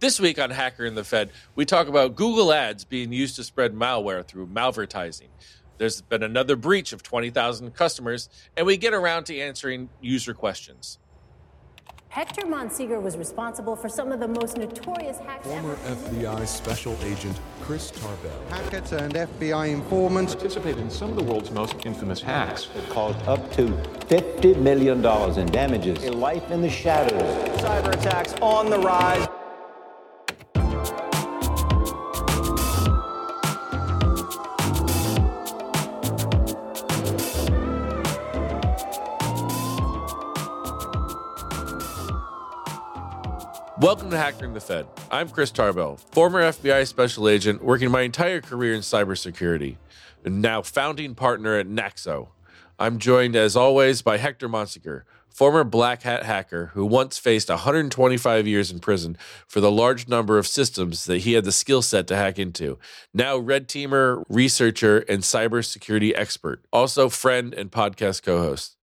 [0.00, 3.42] This week on Hacker and the Fed, we talk about Google Ads being used to
[3.42, 5.26] spread malware through malvertising.
[5.78, 11.00] There's been another breach of 20,000 customers, and we get around to answering user questions.
[12.10, 16.10] Hector Monsegur was responsible for some of the most notorious hacks Former ever.
[16.10, 18.30] FBI Special Agent Chris Tarbell.
[18.50, 20.28] Hacker turned FBI informant.
[20.28, 22.68] participated in some of the world's most infamous hacks.
[22.76, 23.66] It caused up to
[24.06, 25.04] $50 million
[25.38, 26.04] in damages.
[26.04, 27.20] A life in the shadows.
[27.60, 29.26] Cyber attacks on the rise.
[43.80, 44.86] Welcome to Hacker and the Fed.
[45.08, 49.76] I'm Chris Tarbell, former FBI special agent working my entire career in cybersecurity,
[50.24, 52.30] and now founding partner at Naxo.
[52.80, 58.48] I'm joined, as always, by Hector Monsegur, former black hat hacker who once faced 125
[58.48, 62.08] years in prison for the large number of systems that he had the skill set
[62.08, 62.80] to hack into.
[63.14, 66.64] Now, red teamer, researcher, and cybersecurity expert.
[66.72, 68.74] Also, friend and podcast co host.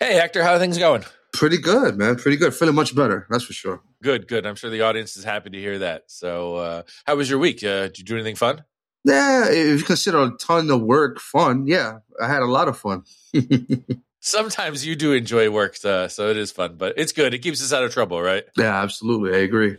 [0.00, 1.04] Hey, Hector, how are things going?
[1.34, 2.14] Pretty good, man.
[2.14, 2.54] Pretty good.
[2.54, 3.26] Feeling much better.
[3.28, 3.82] That's for sure.
[4.02, 4.46] Good, good.
[4.46, 6.04] I'm sure the audience is happy to hear that.
[6.06, 7.62] So, uh, how was your week?
[7.64, 8.62] Uh, did you do anything fun?
[9.04, 12.78] Yeah, if you consider a ton of work fun, yeah, I had a lot of
[12.78, 13.02] fun.
[14.20, 17.34] Sometimes you do enjoy work, uh, so it is fun, but it's good.
[17.34, 18.44] It keeps us out of trouble, right?
[18.56, 19.36] yeah, absolutely.
[19.36, 19.76] I agree.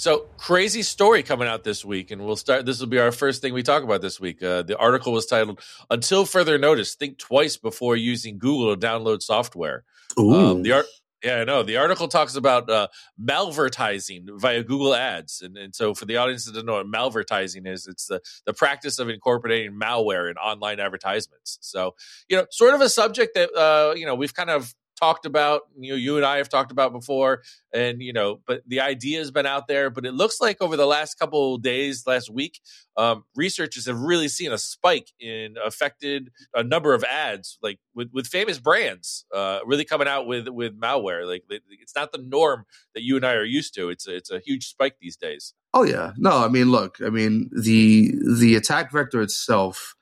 [0.00, 2.64] So, crazy story coming out this week, and we'll start.
[2.64, 4.42] This will be our first thing we talk about this week.
[4.42, 9.20] Uh, the article was titled "Until Further Notice: Think Twice Before Using Google to Download
[9.20, 9.84] Software."
[10.18, 10.32] Ooh.
[10.32, 10.86] Um, the art,
[11.22, 11.62] yeah, I know.
[11.62, 12.88] The article talks about uh,
[13.22, 17.68] malvertising via Google Ads, and, and so for the audience that doesn't know what malvertising
[17.68, 21.58] is, it's the the practice of incorporating malware in online advertisements.
[21.60, 21.94] So,
[22.26, 25.62] you know, sort of a subject that uh, you know we've kind of talked about.
[25.78, 29.18] You know, you and I have talked about before, and you know, but the idea
[29.18, 29.90] has been out there.
[29.90, 32.60] But it looks like over the last couple days, last week,
[32.96, 38.10] um, researchers have really seen a spike in affected a number of ads, like with,
[38.12, 41.26] with famous brands, uh, really coming out with with malware.
[41.26, 42.64] Like it's not the norm
[42.94, 43.90] that you and I are used to.
[43.90, 45.54] It's a, it's a huge spike these days.
[45.72, 46.12] Oh yeah.
[46.16, 49.94] No, I mean, look, I mean the the attack vector itself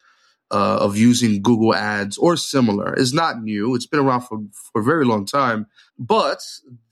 [0.50, 3.74] uh, of using Google Ads or similar is not new.
[3.74, 4.38] It's been around for
[4.72, 5.66] for a very long time,
[5.98, 6.42] but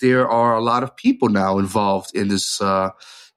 [0.01, 2.91] there are a lot of people now involved in this uh,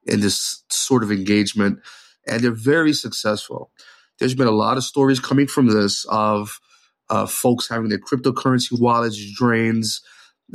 [0.05, 1.79] in this sort of engagement,
[2.27, 3.71] and they're very successful.
[4.19, 6.59] There's been a lot of stories coming from this of
[7.09, 10.01] uh, folks having their cryptocurrency wallets drains,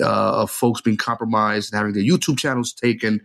[0.01, 3.21] uh, of folks being compromised and having their YouTube channels taken.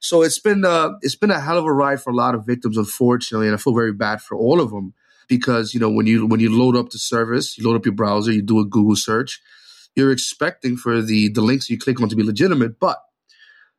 [0.00, 2.44] So it's been uh, it's been a hell of a ride for a lot of
[2.44, 4.92] victims, unfortunately, and I feel very bad for all of them
[5.28, 7.94] because you know when you when you load up the service, you load up your
[7.94, 9.40] browser, you do a Google search,
[9.94, 12.78] you're expecting for the the links you click on to be legitimate.
[12.78, 12.98] But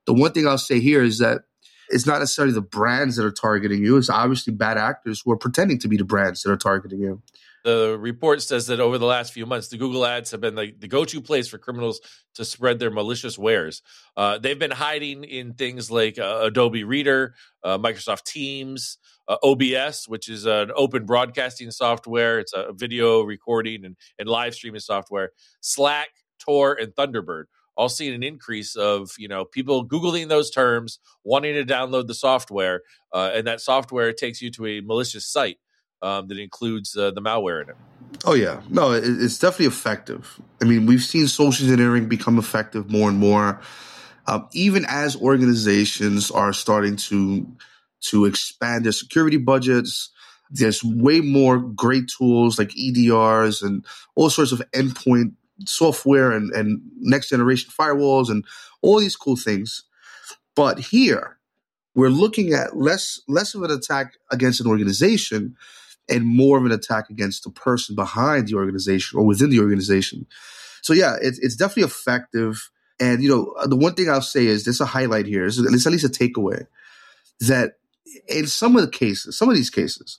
[0.05, 1.41] the one thing I'll say here is that
[1.89, 5.37] it's not necessarily the brands that are targeting you; it's obviously bad actors who are
[5.37, 7.21] pretending to be the brands that are targeting you.
[7.65, 10.71] The report says that over the last few months, the Google ads have been the,
[10.77, 11.99] the go to place for criminals
[12.35, 13.81] to spread their malicious wares.
[14.15, 17.33] Uh, they've been hiding in things like uh, Adobe Reader,
[17.63, 22.39] uh, Microsoft Teams, uh, OBS, which is an open broadcasting software.
[22.39, 25.31] It's a video recording and, and live streaming software.
[25.61, 26.09] Slack,
[26.39, 27.45] Tor, and Thunderbird
[27.77, 32.13] all seeing an increase of you know people googling those terms, wanting to download the
[32.13, 32.81] software,
[33.13, 35.57] uh, and that software takes you to a malicious site
[36.01, 37.75] um, that includes uh, the malware in it.
[38.23, 40.39] Oh yeah, no, it, it's definitely effective.
[40.61, 43.61] I mean, we've seen social engineering become effective more and more,
[44.27, 47.45] um, even as organizations are starting to
[48.09, 50.09] to expand their security budgets.
[50.49, 53.85] There's way more great tools like EDRs and
[54.15, 55.33] all sorts of endpoint
[55.65, 58.45] software and, and next generation firewalls and
[58.81, 59.83] all these cool things.
[60.55, 61.37] But here,
[61.95, 65.55] we're looking at less less of an attack against an organization
[66.07, 70.27] and more of an attack against the person behind the organization or within the organization.
[70.81, 72.69] So yeah, it's it's definitely effective.
[72.99, 75.45] And you know, the one thing I'll say is there's a highlight here.
[75.45, 76.67] It's at least a takeaway
[77.39, 77.73] that
[78.27, 80.17] in some of the cases, some of these cases,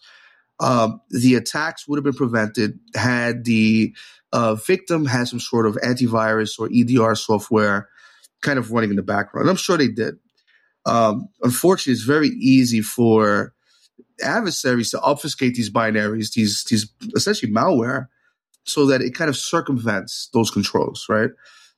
[0.60, 3.94] um, the attacks would have been prevented had the
[4.32, 7.88] uh, victim had some sort of antivirus or EDR software
[8.42, 9.48] kind of running in the background.
[9.48, 10.16] I'm sure they did.
[10.84, 13.54] Um, unfortunately, it's very easy for
[14.22, 18.06] adversaries to obfuscate these binaries, these these essentially malware,
[18.64, 21.30] so that it kind of circumvents those controls, right?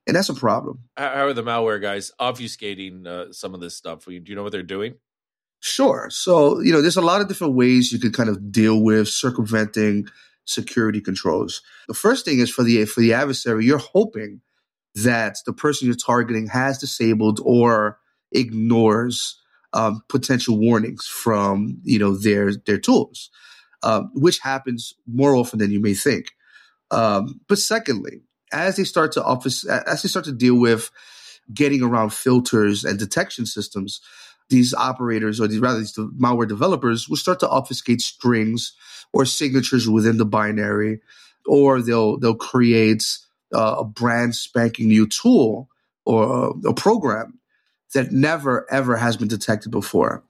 [0.07, 0.81] And that's a problem.
[0.97, 4.05] How, are the malware guys obfuscating uh, some of this stuff?
[4.07, 4.95] Do you know what they're doing?
[5.61, 6.09] Sure.
[6.11, 9.09] So, you know, there's a lot of different ways you could kind of deal with
[9.09, 10.07] circumventing
[10.45, 11.63] security controls.
[11.89, 14.41] The first thing is for the for the adversary, you're hoping
[14.95, 17.99] that the person you're targeting has disabled or
[18.33, 19.41] ignores
[19.73, 23.31] um, potential warnings from you know their their tools,
[23.83, 26.33] um, which happens more often than you may think.
[26.91, 28.23] Um, but secondly,
[28.53, 30.91] as they start to office, as they start to deal with
[31.53, 34.01] getting around filters and detection systems,
[34.51, 38.73] these operators or these, rather these malware developers will start to obfuscate strings
[39.13, 41.01] or signatures within the binary,
[41.47, 43.05] or they'll they'll create
[43.55, 45.69] uh, a brand spanking new tool
[46.05, 47.39] or a program
[47.95, 50.25] that never ever has been detected before.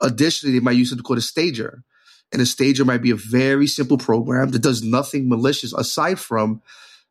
[0.00, 1.82] Additionally, they might use something called a stager.
[2.30, 6.60] And a stager might be a very simple program that does nothing malicious aside from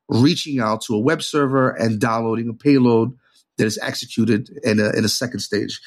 [0.08, 3.18] reaching out to a web server and downloading a payload
[3.58, 5.82] that is executed in a, in a second stage.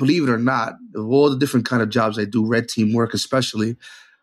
[0.00, 2.94] Believe it or not, of all the different kind of jobs I do, red team
[2.94, 3.76] work especially,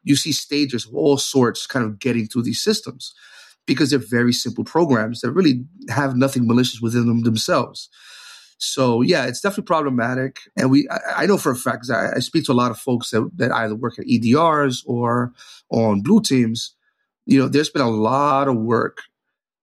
[0.03, 3.13] you see stagers of all sorts kind of getting through these systems
[3.67, 7.89] because they're very simple programs that really have nothing malicious within them themselves.
[8.57, 10.39] So yeah, it's definitely problematic.
[10.57, 12.79] And we, I, I know for a fact, I, I, speak to a lot of
[12.79, 15.31] folks that, that either work at EDRs or
[15.69, 16.73] on blue teams.
[17.27, 19.03] You know, there's been a lot of work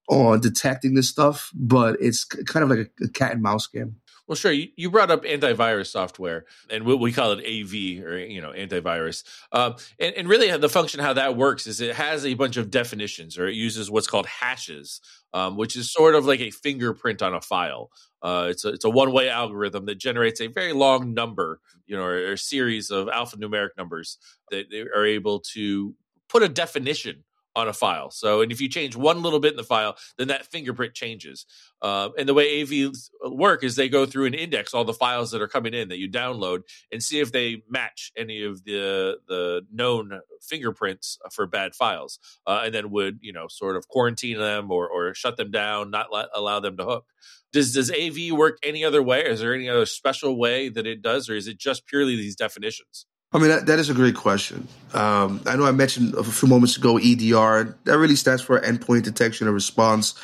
[0.08, 3.96] on detecting this stuff, but it's kind of like a, a cat and mouse game.
[4.26, 4.52] Well, sure.
[4.52, 8.52] You, you brought up antivirus software, and we, we call it AV or you know
[8.52, 9.22] antivirus.
[9.52, 12.70] Um, and, and, really, the function how that works is it has a bunch of
[12.70, 15.00] definitions, or it uses what's called hashes,
[15.34, 17.90] um, which is sort of like a fingerprint on a file.
[18.22, 21.94] Uh, it's a it's a one way algorithm that generates a very long number, you
[21.94, 24.16] know, or, or series of alphanumeric numbers
[24.50, 24.66] that
[24.96, 25.94] are able to
[26.30, 27.24] put a definition
[27.56, 28.10] on a file.
[28.10, 31.46] So, and if you change one little bit in the file, then that fingerprint changes.
[31.80, 35.30] Uh, and the way AVs work is they go through and index all the files
[35.30, 39.18] that are coming in that you download and see if they match any of the
[39.28, 44.38] the known fingerprints for bad files, uh, and then would you know sort of quarantine
[44.38, 47.06] them or or shut them down, not let, allow them to hook.
[47.52, 49.24] Does does AV work any other way?
[49.24, 52.36] Is there any other special way that it does, or is it just purely these
[52.36, 53.06] definitions?
[53.34, 54.68] I mean, that, that is a great question.
[54.92, 57.76] Um, I know I mentioned a few moments ago EDR.
[57.84, 60.14] That really stands for endpoint detection and response.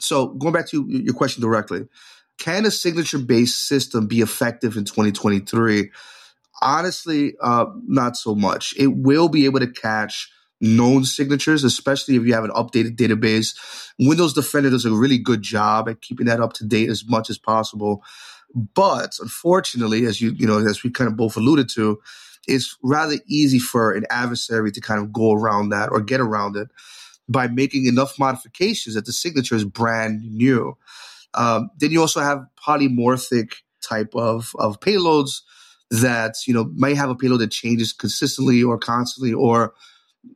[0.00, 1.86] So, going back to your question directly,
[2.38, 5.90] can a signature based system be effective in 2023?
[6.62, 8.72] Honestly, uh, not so much.
[8.78, 10.32] It will be able to catch
[10.62, 13.54] known signatures, especially if you have an updated database.
[13.98, 17.28] Windows Defender does a really good job at keeping that up to date as much
[17.28, 18.02] as possible.
[18.54, 22.00] But unfortunately, as you you know, as we kind of both alluded to,
[22.46, 26.56] it's rather easy for an adversary to kind of go around that or get around
[26.56, 26.68] it
[27.28, 30.76] by making enough modifications that the signature is brand new.
[31.34, 35.40] Um, then you also have polymorphic type of, of payloads
[35.90, 39.74] that, you know, might have a payload that changes consistently or constantly, or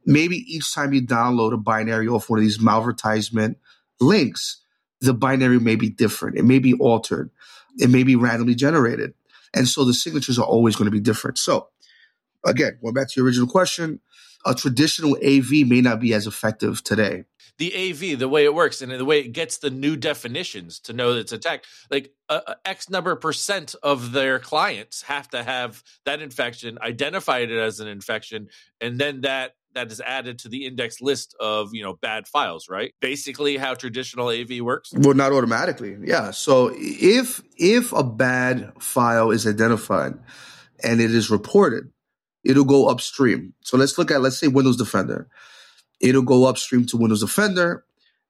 [0.05, 3.57] maybe each time you download a binary off one of these malvertisement
[4.01, 4.63] links,
[5.01, 6.37] the binary may be different.
[6.37, 7.31] It may be altered.
[7.79, 9.15] It may be randomly generated.
[9.55, 11.39] And so the signatures are always going to be different.
[11.39, 11.69] So
[12.45, 14.01] again, going back to your original question,
[14.47, 17.25] a traditional AV may not be as effective today.
[17.59, 20.93] The AV, the way it works, and the way it gets the new definitions to
[20.93, 25.83] know that it's attacked, like uh, X number percent of their clients have to have
[26.05, 28.49] that infection, identified it as an infection,
[28.81, 32.69] and then that that is added to the index list of you know bad files
[32.69, 32.95] right?
[33.01, 34.93] Basically how traditional av works.
[34.93, 36.31] Well not automatically yeah.
[36.31, 40.15] So if if a bad file is identified
[40.83, 41.91] and it is reported
[42.49, 43.53] it'll go upstream.
[43.63, 45.29] So let's look at, let's say Windows Defender.
[46.01, 47.85] It'll go upstream to Windows Defender,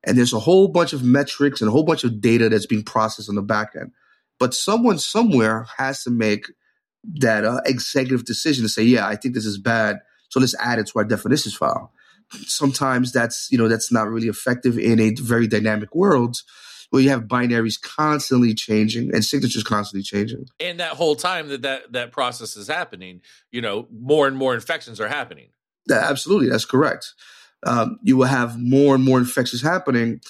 [0.05, 2.83] and there's a whole bunch of metrics and a whole bunch of data that's being
[2.83, 3.93] processed on the back end.
[4.39, 6.47] But someone somewhere has to make
[7.21, 10.01] that uh, executive decision to say, yeah, I think this is bad.
[10.29, 11.93] So let's add it to our definitions file.
[12.47, 16.43] Sometimes that's, you know, that's not really effective in a very dynamic world
[16.91, 20.47] where you have binaries constantly changing and signatures constantly changing.
[20.59, 23.21] And that whole time that that, that process is happening,
[23.53, 25.49] you know, more and more infections are happening.
[25.87, 27.15] Yeah, absolutely, that's correct.
[27.67, 30.21] Um, you will have more and more infections happening.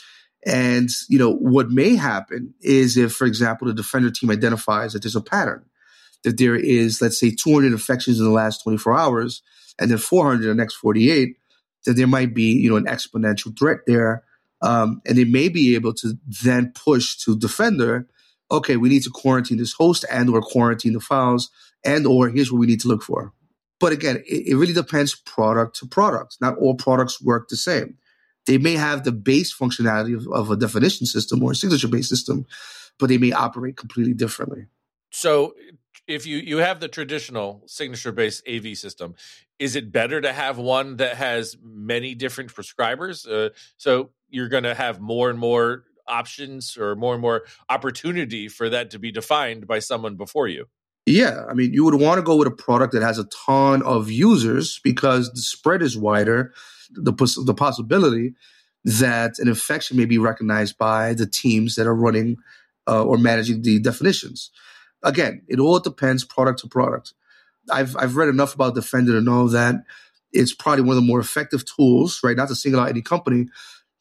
[0.46, 5.02] And, you know, what may happen is if, for example, the defender team identifies that
[5.02, 5.64] there's a pattern,
[6.24, 9.42] that there is, let's say, 200 infections in the last 24 hours
[9.78, 11.36] and then 400 in the next 48,
[11.86, 14.24] that there might be, you know, an exponential threat there
[14.60, 18.06] um, and they may be able to then push to Defender,
[18.50, 21.50] okay, we need to quarantine this host and or quarantine the files
[21.84, 23.32] and or here's what we need to look for.
[23.80, 26.38] But again, it, it really depends product to product.
[26.40, 27.96] Not all products work the same.
[28.46, 32.08] They may have the base functionality of, of a definition system or a signature based
[32.08, 32.46] system,
[32.98, 34.66] but they may operate completely differently.
[35.10, 35.54] So
[36.06, 39.14] if you you have the traditional signature based AV system,
[39.58, 43.28] is it better to have one that has many different prescribers?
[43.28, 48.48] Uh, so you're going to have more and more options or more and more opportunity
[48.48, 50.66] for that to be defined by someone before you.
[51.06, 53.82] Yeah, I mean, you would want to go with a product that has a ton
[53.82, 56.52] of users because the spread is wider.
[56.90, 57.12] The
[57.44, 58.34] the possibility
[58.84, 62.36] that an infection may be recognized by the teams that are running
[62.86, 64.50] uh, or managing the definitions.
[65.02, 67.14] Again, it all depends product to product.
[67.70, 69.76] I've I've read enough about Defender to know that
[70.32, 72.37] it's probably one of the more effective tools, right?
[72.37, 73.46] Not to single out any company,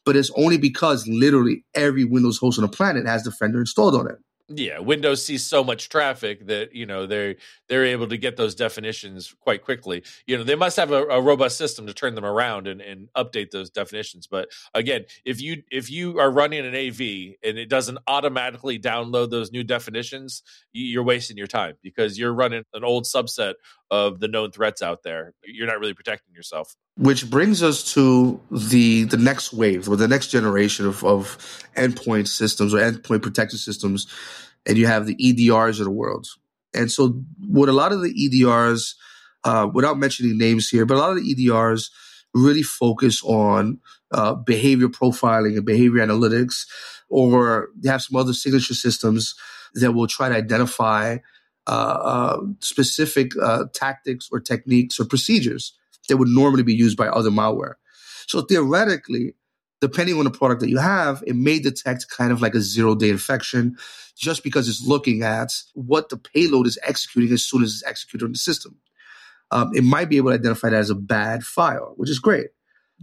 [0.04, 4.08] but it's only because literally every Windows host on the planet has Defender installed on
[4.08, 4.18] it
[4.48, 7.36] yeah windows sees so much traffic that you know they're
[7.68, 10.02] they're able to get those definitions quite quickly.
[10.26, 13.08] You know they must have a, a, robust system to turn them around and, and
[13.14, 17.68] update those definitions but again if you if you are running an av and it
[17.68, 23.04] doesn't automatically download those new definitions you're wasting your time because you're running an old
[23.04, 23.54] subset
[23.90, 26.76] of the known threats out there you're not really protecting yourself.
[26.96, 31.38] Which brings us to the the next wave or the next generation of, of
[31.76, 34.06] endpoint systems or endpoint protection systems
[34.66, 36.26] and you have the edrs of the world.
[36.74, 38.94] And so what a lot of the edrs
[39.44, 41.90] uh, without mentioning names here but a lot of the edrs
[42.34, 43.80] really focus on
[44.12, 46.66] uh, behavior profiling and behavior analytics
[47.08, 49.34] or they have some other signature systems
[49.74, 51.18] that will try to identify
[52.60, 55.74] specific uh, tactics or techniques or procedures
[56.08, 57.74] that would normally be used by other malware.
[58.26, 59.34] So theoretically,
[59.80, 62.94] depending on the product that you have, it may detect kind of like a zero
[62.94, 63.76] day infection
[64.16, 68.24] just because it's looking at what the payload is executing as soon as it's executed
[68.24, 68.76] on the system.
[69.50, 72.48] Um, it might be able to identify that as a bad file, which is great.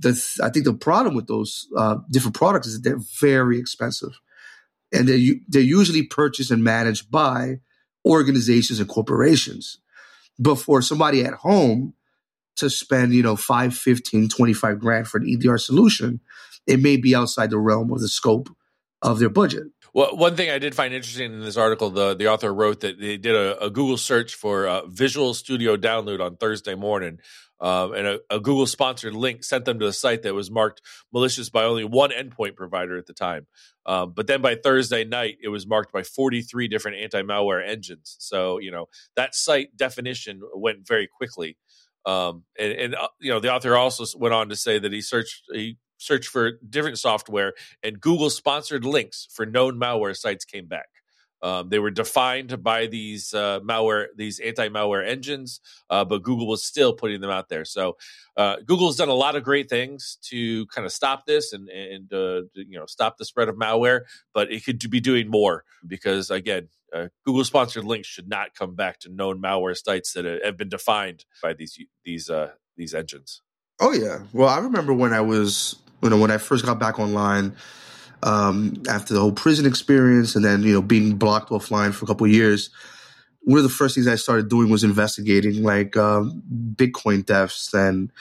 [0.02, 4.20] Th- I think the problem with those uh, different products is that they're very expensive,
[4.94, 7.62] and they're, they're usually purchased and managed by
[8.06, 9.80] organizations and corporations.
[10.38, 11.94] But for somebody at home,
[12.58, 16.22] to spend, you know, 5, 15, 25 grand for an EDR solution,
[16.68, 18.50] it may be outside the realm of the scope
[19.02, 19.68] of their budget.
[19.96, 23.00] Well, one thing I did find interesting in this article, the the author wrote that
[23.00, 27.20] they did a, a Google search for uh, Visual Studio download on Thursday morning,
[27.62, 30.82] um, and a, a, Google sponsored link sent them to the site that was marked
[31.14, 33.48] malicious by only one endpoint provider at the time.
[33.86, 38.18] Um, but then by Thursday night, it was marked by 43 different anti malware engines.
[38.20, 41.56] So you know that site definition went very quickly.
[42.06, 45.00] Um, and, and uh, you know, the author also went on to say that he
[45.00, 50.68] searched he searched for different software, and Google sponsored links for known malware sites came
[50.68, 50.88] back.
[51.42, 55.60] Um, they were defined by these uh, malware, these anti-malware engines,
[55.92, 57.66] uh, but Google was still putting them out there.
[57.66, 57.98] So
[58.36, 62.12] uh, Google's done a lot of great things to kind of stop this and and
[62.12, 64.02] uh, you know stop the spread of malware,
[64.34, 68.74] but it could be doing more because again, uh, Google sponsored links should not come
[68.74, 73.44] back to known malware sites that have been defined by these these uh, these engines.
[73.80, 77.00] Oh yeah, well I remember when I was you know when I first got back
[77.00, 77.56] online
[78.24, 82.08] um, after the whole prison experience, and then you know being blocked offline for a
[82.08, 82.70] couple of years.
[83.42, 86.42] One of the first things I started doing was investigating like um,
[86.76, 88.12] Bitcoin thefts, and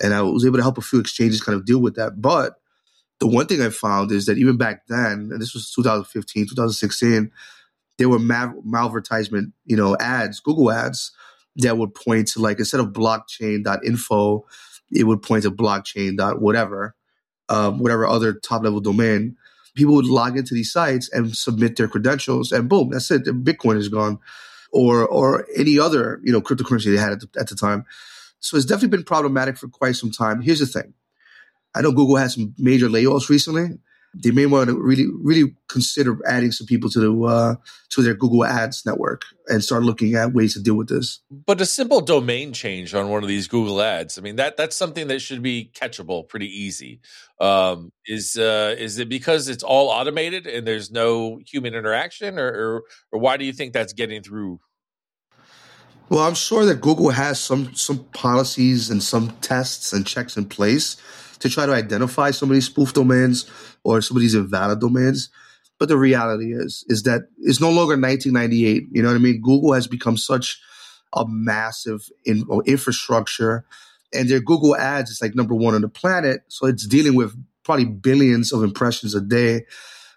[0.00, 2.22] and I was able to help a few exchanges kind of deal with that.
[2.22, 2.54] But
[3.18, 7.30] the one thing I found is that even back then, and this was 2015, 2016
[8.00, 11.12] there were mal- malvertisement, you know, ads, Google ads
[11.56, 14.46] that would point to like instead of blockchain.info,
[14.90, 16.96] it would point to blockchain whatever,
[17.50, 19.36] um, whatever other top level domain.
[19.74, 23.24] People would log into these sites and submit their credentials, and boom, that's it.
[23.24, 24.18] Bitcoin is gone,
[24.72, 27.84] or or any other you know cryptocurrency they had at the, at the time.
[28.40, 30.40] So it's definitely been problematic for quite some time.
[30.40, 30.94] Here's the thing:
[31.74, 33.78] I know Google had some major layoffs recently,
[34.14, 37.54] they may want to really really consider adding some people to the uh,
[37.90, 41.20] to their Google Ads network and start looking at ways to deal with this.
[41.30, 44.76] But a simple domain change on one of these Google Ads, I mean that that's
[44.76, 47.00] something that should be catchable pretty easy.
[47.40, 52.48] Um, is uh, is it because it's all automated and there's no human interaction, or,
[52.48, 54.60] or or why do you think that's getting through?
[56.08, 60.46] Well, I'm sure that Google has some some policies and some tests and checks in
[60.46, 60.96] place
[61.40, 63.50] to try to identify some of these spoof domains
[63.82, 65.30] or some of these invalid domains.
[65.78, 68.88] But the reality is, is that it's no longer 1998.
[68.92, 69.40] You know what I mean?
[69.40, 70.60] Google has become such
[71.14, 73.64] a massive in, infrastructure,
[74.12, 76.42] and their Google Ads is like number one on the planet.
[76.48, 79.64] So it's dealing with probably billions of impressions a day.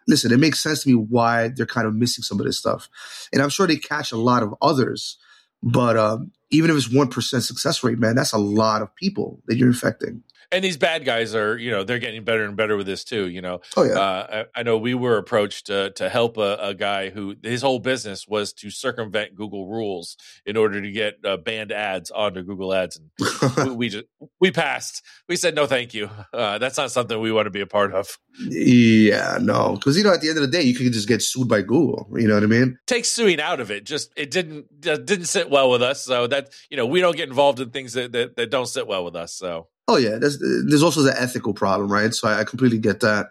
[0.08, 2.90] Listen, it makes sense to me why they're kind of missing some of this stuff,
[3.32, 5.18] and I'm sure they catch a lot of others.
[5.62, 9.42] But um, even if it's one percent success rate, man, that's a lot of people
[9.48, 10.24] that you're infecting.
[10.52, 13.28] And these bad guys are you know they're getting better and better with this too
[13.30, 13.94] you know Oh, yeah.
[14.00, 17.62] uh, I, I know we were approached uh, to help a, a guy who his
[17.62, 22.44] whole business was to circumvent google rules in order to get uh, banned ads onto
[22.44, 24.06] google ads and we, we just
[24.40, 27.62] we passed we said no thank you uh, that's not something we want to be
[27.62, 30.74] a part of Yeah, no, because you know, at the end of the day, you
[30.74, 32.08] could just get sued by Google.
[32.16, 32.78] You know what I mean?
[32.88, 36.28] take suing out of it just it didn't uh, didn't sit well with us so
[36.28, 39.06] that you know we don't get involved in things that that, that don't sit well
[39.06, 42.14] with us so Oh yeah, there's there's also the ethical problem, right?
[42.14, 43.30] So I, I completely get that.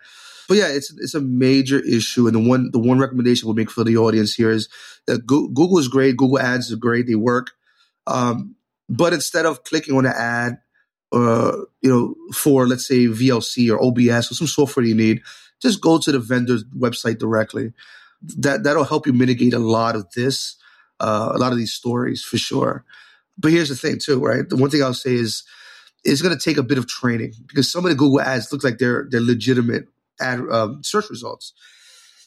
[0.48, 3.70] But yeah, it's it's a major issue, and the one the one recommendation we'll make
[3.70, 4.68] for the audience here is
[5.06, 7.52] that Go- Google is great, Google Ads are great, they work,
[8.06, 8.54] um,
[8.88, 10.58] but instead of clicking on an ad,
[11.12, 15.22] uh, you know, for let's say VLC or OBS or some software you need,
[15.62, 17.72] just go to the vendor's website directly.
[18.36, 20.56] That that'll help you mitigate a lot of this,
[21.00, 22.84] uh, a lot of these stories for sure.
[23.38, 24.48] But here's the thing too, right?
[24.48, 25.44] The one thing I'll say is
[26.04, 28.64] it's going to take a bit of training because some of the Google ads look
[28.64, 29.86] like they're they're legitimate
[30.20, 31.52] ad um, search results.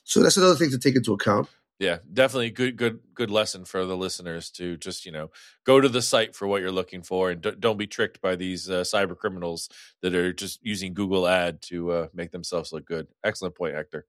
[0.03, 1.47] So that's another thing to take into account.
[1.79, 5.29] yeah definitely good good good lesson for the listeners to just you know
[5.65, 8.35] go to the site for what you're looking for and d- don't be tricked by
[8.35, 9.67] these uh, cyber criminals
[10.01, 14.05] that are just using google ad to uh, make themselves look good excellent point hector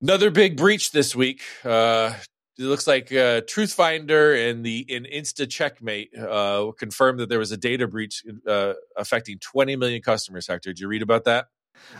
[0.00, 2.12] another big breach this week uh
[2.60, 7.52] it looks like uh, Truthfinder and the in Instant Checkmate uh, confirmed that there was
[7.52, 10.46] a data breach uh, affecting 20 million customers.
[10.46, 11.46] Hector, did you read about that?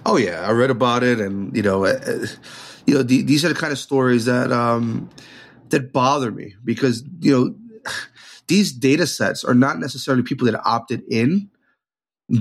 [0.05, 2.27] Oh yeah, I read about it, and you know, uh, uh,
[2.87, 5.09] you know, the, these are the kind of stories that um,
[5.71, 7.55] that bother me because you know
[8.47, 11.49] these data sets are not necessarily people that opted in,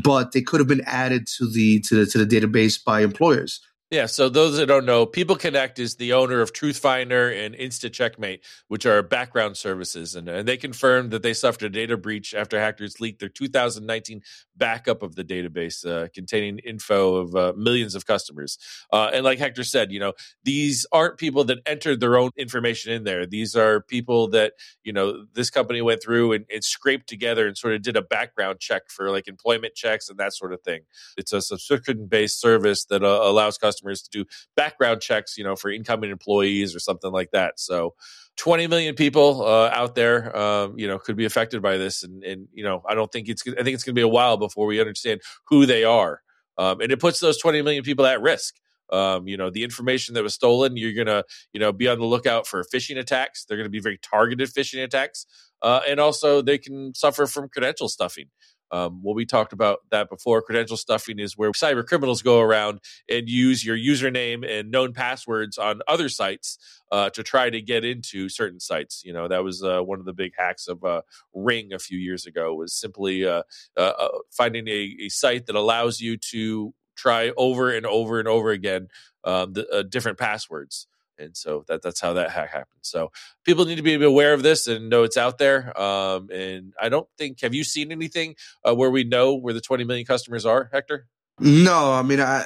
[0.04, 3.62] but they could have been added to the to the to the database by employers.
[3.92, 7.92] Yeah, so those that don't know, People Connect is the owner of Truthfinder and Instant
[7.92, 12.36] Checkmate, which are background services, and, and they confirmed that they suffered a data breach
[12.36, 14.22] after hackers leaked their 2019
[14.56, 18.60] backup of the database uh, containing info of uh, millions of customers.
[18.94, 22.94] Uh, and like Hector said, you know, these aren't people that entered their own information
[22.94, 23.26] in there.
[23.26, 24.54] These are people that
[24.84, 28.04] you know this company went through and, and scraped together and sort of did a
[28.04, 30.82] background check for like employment checks and that sort of thing.
[31.18, 35.56] It's a subscription based service that uh, allows customers to do background checks, you know,
[35.56, 37.60] for incoming employees or something like that.
[37.60, 37.96] So,
[38.38, 42.24] 20 million people uh, out there, um, you know, could be affected by this, and,
[42.24, 43.44] and you know, I don't think it's.
[43.46, 46.22] I think it's going to be a while before we understand who they are,
[46.58, 48.56] um, and it puts those 20 million people at risk.
[48.92, 52.06] Um, you know, the information that was stolen, you're gonna, you know, be on the
[52.06, 53.46] lookout for phishing attacks.
[53.46, 55.26] They're going to be very targeted phishing attacks,
[55.62, 58.28] uh, and also they can suffer from credential stuffing.
[58.72, 60.42] Um, well, we talked about that before.
[60.42, 62.80] Credential stuffing is where cyber criminals go around
[63.10, 66.58] and use your username and known passwords on other sites
[66.92, 69.02] uh, to try to get into certain sites.
[69.04, 71.02] You know, that was uh, one of the big hacks of uh,
[71.34, 72.54] Ring a few years ago.
[72.56, 73.44] Was simply uh,
[73.78, 78.28] uh, uh, finding a, a site that allows you to try over and over and
[78.28, 78.88] over again
[79.24, 80.88] um, the, different passwords.
[81.20, 82.80] And so that that's how that hack happened.
[82.82, 83.12] So
[83.44, 85.80] people need to be aware of this and know it's out there.
[85.80, 88.36] Um, and I don't think have you seen anything
[88.68, 91.08] uh, where we know where the 20 million customers are, Hector?
[91.40, 92.46] No, I mean, I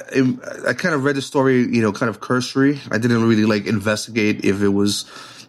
[0.68, 2.80] I kind of read the story, you know, kind of cursory.
[2.92, 5.04] I didn't really like investigate if it was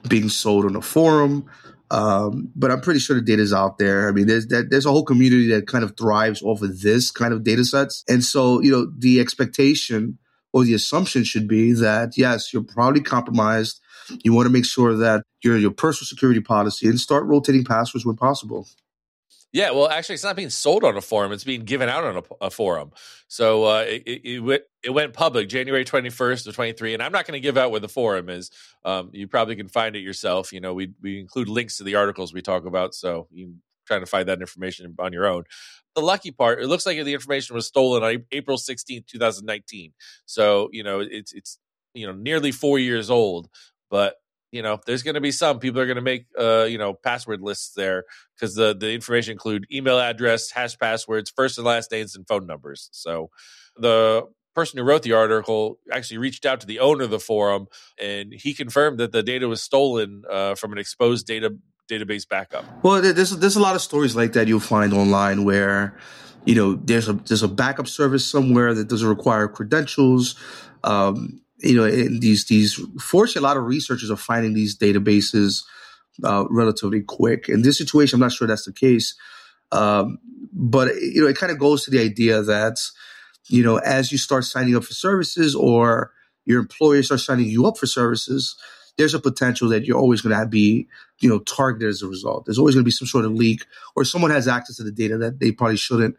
[0.07, 1.45] being sold on a forum,
[1.91, 4.09] um, but I'm pretty sure the data is out there.
[4.09, 7.11] I mean, there's that, there's a whole community that kind of thrives off of this
[7.11, 10.17] kind of data sets, and so you know, the expectation
[10.55, 13.81] or the assumption should be that yes, you're probably compromised.
[14.23, 18.05] You want to make sure that your your personal security policy and start rotating passwords
[18.05, 18.65] when possible.
[19.51, 22.17] Yeah, well, actually, it's not being sold on a forum; it's being given out on
[22.17, 22.91] a, a forum.
[23.27, 27.03] So uh, it, it, went, it went public January twenty first to twenty three, and
[27.03, 28.49] I'm not going to give out where the forum is.
[28.85, 30.53] Um, you probably can find it yourself.
[30.53, 33.61] You know, we we include links to the articles we talk about, so you can
[33.87, 35.43] try to find that information on your own.
[35.95, 39.45] The lucky part, it looks like the information was stolen on April sixteenth, two thousand
[39.45, 39.93] nineteen.
[40.25, 41.57] So you know, it's it's
[41.93, 43.49] you know nearly four years old,
[43.89, 44.15] but
[44.51, 46.93] you know there's going to be some people are going to make uh you know
[46.93, 48.05] password lists there
[48.35, 52.47] because the the information include email address hash passwords first and last names and phone
[52.47, 53.29] numbers so
[53.75, 57.67] the person who wrote the article actually reached out to the owner of the forum
[57.99, 61.53] and he confirmed that the data was stolen uh, from an exposed data
[61.89, 65.97] database backup Well, there's there's a lot of stories like that you'll find online where,
[66.45, 70.35] you know, there's a there's a backup service somewhere that doesn't require credentials.
[70.83, 75.63] Um, you know, these these fortunately, a lot of researchers are finding these databases
[76.23, 77.49] uh, relatively quick.
[77.49, 79.15] In this situation, I'm not sure that's the case,
[79.71, 80.19] um,
[80.51, 82.77] but you know, it kind of goes to the idea that
[83.47, 86.11] you know, as you start signing up for services or
[86.45, 88.55] your employer starts signing you up for services,
[88.97, 90.87] there's a potential that you're always going to be,
[91.19, 92.45] you know, targeted as a result.
[92.45, 94.91] There's always going to be some sort of leak or someone has access to the
[94.91, 96.15] data that they probably shouldn't.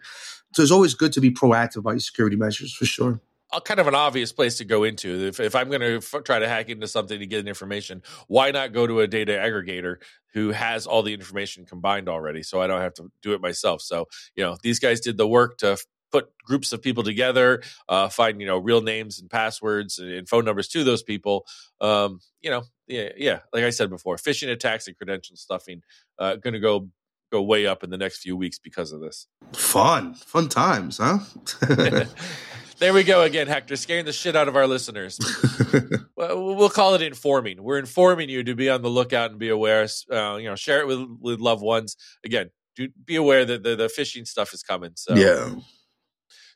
[0.52, 3.20] So it's always good to be proactive about your security measures for sure
[3.52, 5.26] uh, kind of an obvious place to go into.
[5.26, 8.02] If, if I'm going to f- try to hack into something to get an information,
[8.28, 9.96] why not go to a data aggregator
[10.32, 13.80] who has all the information combined already, so I don't have to do it myself.
[13.80, 15.84] So you know, these guys did the work to f-
[16.16, 20.44] put groups of people together, uh, find you know real names and passwords and, phone
[20.44, 21.46] numbers to those people.
[21.80, 23.40] Um, you know, yeah, yeah.
[23.52, 25.82] Like I said before, phishing attacks and credential stuffing
[26.18, 26.88] uh, going to go
[27.32, 29.26] go way up in the next few weeks because of this.
[29.52, 31.18] Fun, fun times, huh?
[32.78, 35.18] There we go again, Hector, scaring the shit out of our listeners.
[36.16, 37.62] well, we'll call it informing.
[37.62, 39.88] We're informing you to be on the lookout and be aware.
[40.12, 41.96] Uh, you know, share it with, with loved ones.
[42.22, 44.90] Again, do, be aware that the, the phishing stuff is coming.
[44.94, 45.54] So yeah.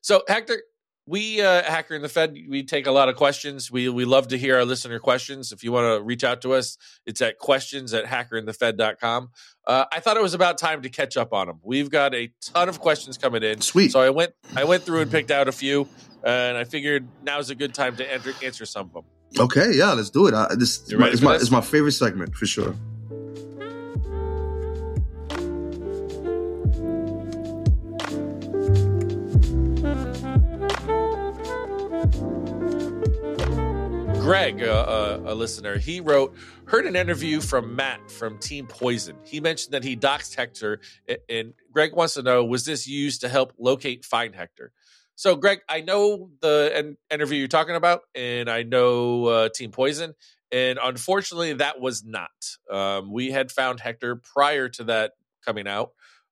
[0.01, 0.63] So Hector,
[1.07, 3.71] we uh, hacker and the fed we take a lot of questions.
[3.71, 5.53] We we love to hear our listener questions.
[5.53, 9.31] If you want to reach out to us it's at questions at hackerinthefed.com
[9.67, 12.31] uh, i thought it was about time to catch up on them we've got a
[12.43, 13.61] ton of questions coming in.
[13.61, 13.91] Sweet.
[13.91, 15.89] So i went i went through and picked out a few
[16.25, 19.05] and I figured now's a good time to enter, answer some of them.
[19.39, 20.35] Okay, yeah, let's do it.
[20.35, 22.75] Uh, this is my, it's, my, it's my favorite segment for sure.
[34.31, 39.17] Greg, uh, a listener, he wrote, heard an interview from Matt from Team Poison.
[39.25, 40.79] He mentioned that he doxed Hector,
[41.29, 44.71] and Greg wants to know was this used to help locate find Hector?
[45.17, 50.15] So, Greg, I know the interview you're talking about, and I know uh, Team Poison,
[50.53, 52.31] and unfortunately, that was not.
[52.71, 55.15] Um, we had found Hector prior to that
[55.45, 55.91] coming out,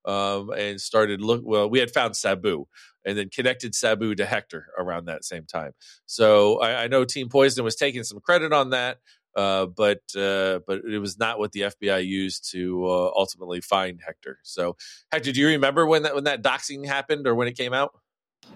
[0.08, 1.42] um, and started look.
[1.44, 2.66] Well, we had found Sabu,
[3.04, 5.72] and then connected Sabu to Hector around that same time.
[6.06, 8.98] So, I, I know Team Poison was taking some credit on that.
[9.36, 14.00] Uh, but uh, but it was not what the FBI used to uh, ultimately find
[14.04, 14.38] Hector.
[14.42, 14.76] So,
[15.12, 17.92] Hector, do you remember when that when that doxing happened or when it came out?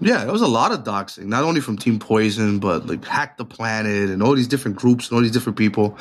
[0.01, 3.37] Yeah, it was a lot of doxing, not only from Team Poison, but like Hack
[3.37, 5.97] the Planet and all these different groups and all these different people.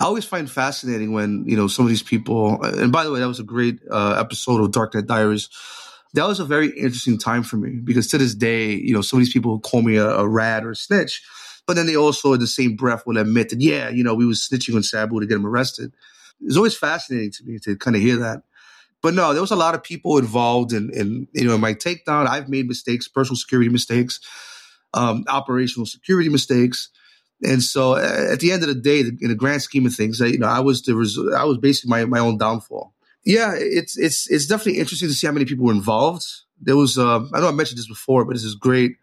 [0.00, 3.20] I always find fascinating when, you know, some of these people, and by the way,
[3.20, 5.48] that was a great uh, episode of Darknet Diaries.
[6.14, 9.18] That was a very interesting time for me because to this day, you know, some
[9.18, 11.22] of these people call me a, a rat or a snitch,
[11.66, 14.24] but then they also in the same breath will admit that, yeah, you know, we
[14.26, 15.92] was snitching on Sabu to get him arrested.
[16.40, 18.42] It's always fascinating to me to kind of hear that
[19.02, 21.74] but no, there was a lot of people involved in, in you know, in my
[21.74, 22.26] takedown.
[22.26, 24.20] I've made mistakes, personal security mistakes,
[24.94, 26.88] um, operational security mistakes.
[27.42, 30.26] And so at the end of the day, in the grand scheme of things, I,
[30.26, 32.94] you know, I was the res- I was basically my, my own downfall.
[33.24, 36.24] Yeah, it's it's it's definitely interesting to see how many people were involved.
[36.60, 38.96] There was uh, I know I mentioned this before, but this is great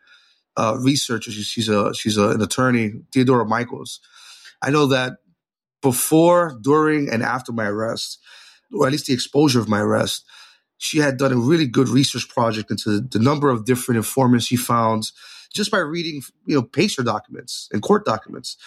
[0.58, 1.32] uh, researcher.
[1.32, 4.02] She's a she's a, an attorney, Theodora Michaels.
[4.62, 5.18] I know that
[5.82, 8.20] before, during, and after my arrest,
[8.76, 10.26] or at least the exposure of my arrest,
[10.78, 14.56] she had done a really good research project into the number of different informants she
[14.56, 15.12] found
[15.54, 18.58] just by reading, you know, PACER documents and court documents.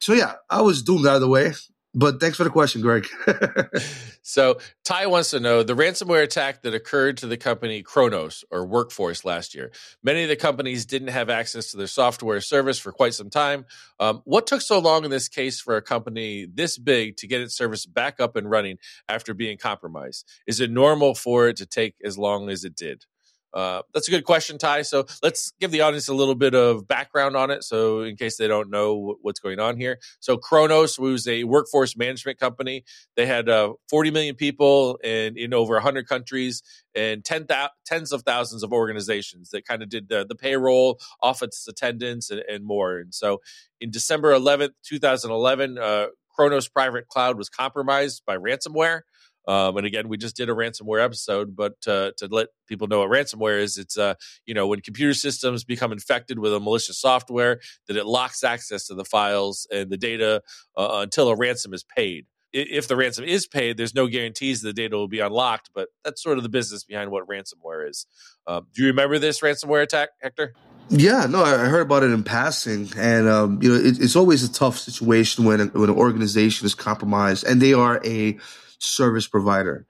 [0.00, 1.52] So yeah, I was doomed out of the way.
[1.94, 3.06] But thanks for the question, Greg.
[4.22, 8.64] so Ty wants to know the ransomware attack that occurred to the company Kronos or
[8.64, 9.72] Workforce last year.
[10.02, 13.66] Many of the companies didn't have access to their software service for quite some time.
[14.00, 17.42] Um, what took so long in this case for a company this big to get
[17.42, 20.26] its service back up and running after being compromised?
[20.46, 23.04] Is it normal for it to take as long as it did?
[23.52, 24.82] Uh, that's a good question, Ty.
[24.82, 27.64] So let's give the audience a little bit of background on it.
[27.64, 31.96] So, in case they don't know what's going on here, so Kronos was a workforce
[31.96, 32.84] management company.
[33.16, 36.62] They had uh, 40 million people in, in over 100 countries
[36.94, 37.46] and 10,
[37.84, 42.42] tens of thousands of organizations that kind of did the, the payroll, office attendance, and,
[42.48, 42.98] and more.
[42.98, 43.40] And so,
[43.80, 49.02] in December 11th, 2011, uh, Kronos Private Cloud was compromised by ransomware.
[49.46, 53.00] Um, and again, we just did a ransomware episode, but uh, to let people know
[53.00, 54.14] what ransomware is, it's uh,
[54.46, 58.86] you know when computer systems become infected with a malicious software, that it locks access
[58.86, 60.42] to the files and the data
[60.76, 62.26] uh, until a ransom is paid.
[62.54, 66.22] If the ransom is paid, there's no guarantees the data will be unlocked, but that's
[66.22, 68.06] sort of the business behind what ransomware is.
[68.46, 70.52] Um, do you remember this ransomware attack, Hector?
[70.90, 74.44] Yeah, no, I heard about it in passing, and um, you know, it, it's always
[74.44, 78.38] a tough situation when when an organization is compromised and they are a
[78.82, 79.86] service provider.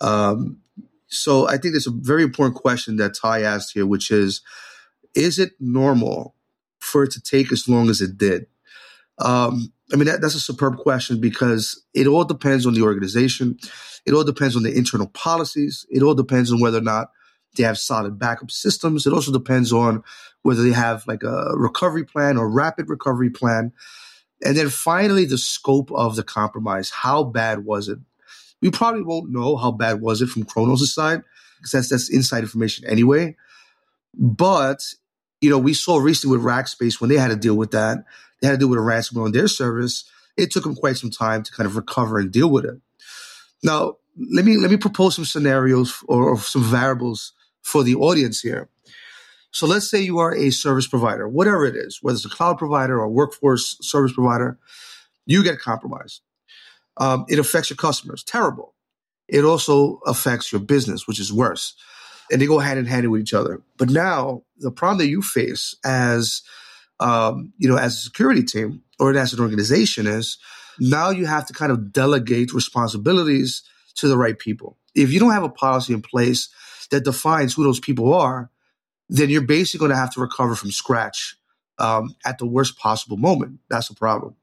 [0.00, 0.58] Um,
[1.08, 4.40] so I think there's a very important question that Ty asked here, which is,
[5.14, 6.34] is it normal
[6.80, 8.46] for it to take as long as it did?
[9.18, 13.58] Um, I mean, that, that's a superb question because it all depends on the organization.
[14.06, 15.86] It all depends on the internal policies.
[15.90, 17.10] It all depends on whether or not
[17.56, 19.06] they have solid backup systems.
[19.06, 20.02] It also depends on
[20.42, 23.72] whether they have like a recovery plan or rapid recovery plan.
[24.44, 26.90] And then finally, the scope of the compromise.
[26.90, 27.98] How bad was it?
[28.62, 31.22] We probably won't know how bad was it from Kronos' side
[31.58, 33.36] because that's that's inside information anyway.
[34.14, 34.82] But,
[35.40, 38.04] you know, we saw recently with Rackspace when they had to deal with that,
[38.40, 40.04] they had to deal with a ransomware on their service.
[40.36, 42.80] It took them quite some time to kind of recover and deal with it.
[43.62, 48.40] Now, let me let me propose some scenarios or, or some variables for the audience
[48.40, 48.68] here.
[49.50, 52.58] So let's say you are a service provider, whatever it is, whether it's a cloud
[52.58, 54.58] provider or workforce service provider,
[55.26, 56.22] you get compromised.
[56.96, 58.22] Um, it affects your customers.
[58.22, 58.74] Terrible.
[59.28, 61.74] It also affects your business, which is worse.
[62.30, 63.62] And they go hand in hand with each other.
[63.78, 66.42] But now the problem that you face as
[67.02, 70.38] um, you know, as a security team or as an organization is
[70.78, 73.62] now you have to kind of delegate responsibilities
[73.96, 74.78] to the right people.
[74.94, 76.48] If you don't have a policy in place
[76.90, 78.50] that defines who those people are,
[79.08, 81.36] then you're basically going to have to recover from scratch
[81.78, 83.58] um, at the worst possible moment.
[83.68, 84.36] That's the problem.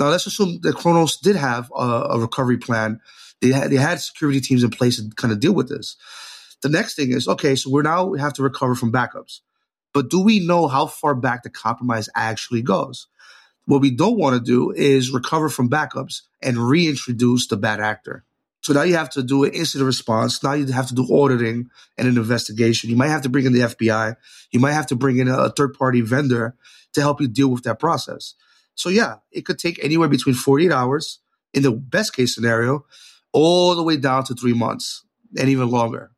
[0.00, 3.00] Now let's assume that Kronos did have a, a recovery plan.
[3.42, 5.96] They had, they had security teams in place to kind of deal with this.
[6.62, 9.40] The next thing is okay, so we're now we have to recover from backups.
[9.92, 13.08] But do we know how far back the compromise actually goes?
[13.66, 18.24] What we don't want to do is recover from backups and reintroduce the bad actor.
[18.62, 20.42] So now you have to do an incident response.
[20.42, 22.90] Now you have to do auditing and an investigation.
[22.90, 24.16] You might have to bring in the FBI.
[24.50, 26.56] You might have to bring in a third party vendor
[26.94, 28.34] to help you deal with that process.
[28.80, 31.18] So yeah, it could take anywhere between 48 hours
[31.52, 32.86] in the best case scenario,
[33.30, 35.04] all the way down to three months
[35.38, 36.12] and even longer.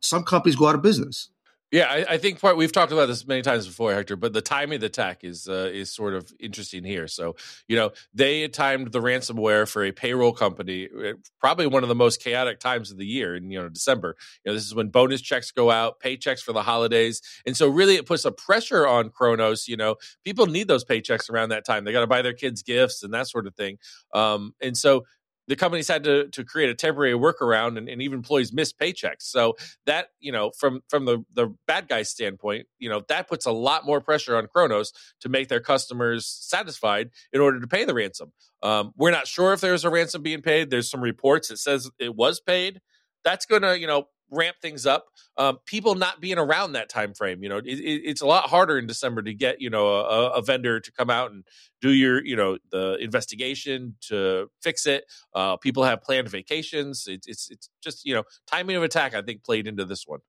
[0.00, 1.28] Some companies go out of business.
[1.70, 4.16] Yeah, I, I, think part we've talked about this many times before, Hector.
[4.16, 7.06] But the timing of the attack is uh, is sort of interesting here.
[7.06, 11.90] So you know they timed the ransomware for a payroll company, eh, probably one of
[11.90, 14.16] the most chaotic times of the year in you know December.
[14.44, 17.68] You know this is when bonus checks go out, paychecks for the holidays, and so
[17.68, 19.68] really it puts a pressure on Kronos.
[19.68, 21.84] You know people need those paychecks around that time.
[21.84, 23.76] They got to buy their kids gifts and that sort of thing.
[24.14, 25.04] Um, and so
[25.48, 29.22] the companies had to to create a temporary workaround and, and, even employees missed paychecks.
[29.22, 29.56] So
[29.86, 33.52] that you know from from the the bad guy standpoint you know that puts a
[33.52, 37.94] lot more pressure on kronos to make their customers satisfied in order to pay the
[37.94, 38.32] ransom.
[38.62, 40.70] Um, we're not sure if there's a ransom being paid.
[40.70, 42.80] There's some reports that says it was paid.
[43.24, 45.06] That's going to you know ramp things up.
[45.36, 48.48] Um, people not being around that time frame, you know, it, it, it's a lot
[48.48, 51.44] harder in December to get you know a, a, vendor to come out and
[51.80, 55.04] do your you know the investigation to fix it.
[55.34, 57.06] Uh, people have planned vacations.
[57.06, 59.14] It, it's it's just you know timing of attack.
[59.14, 60.20] I think played into this one.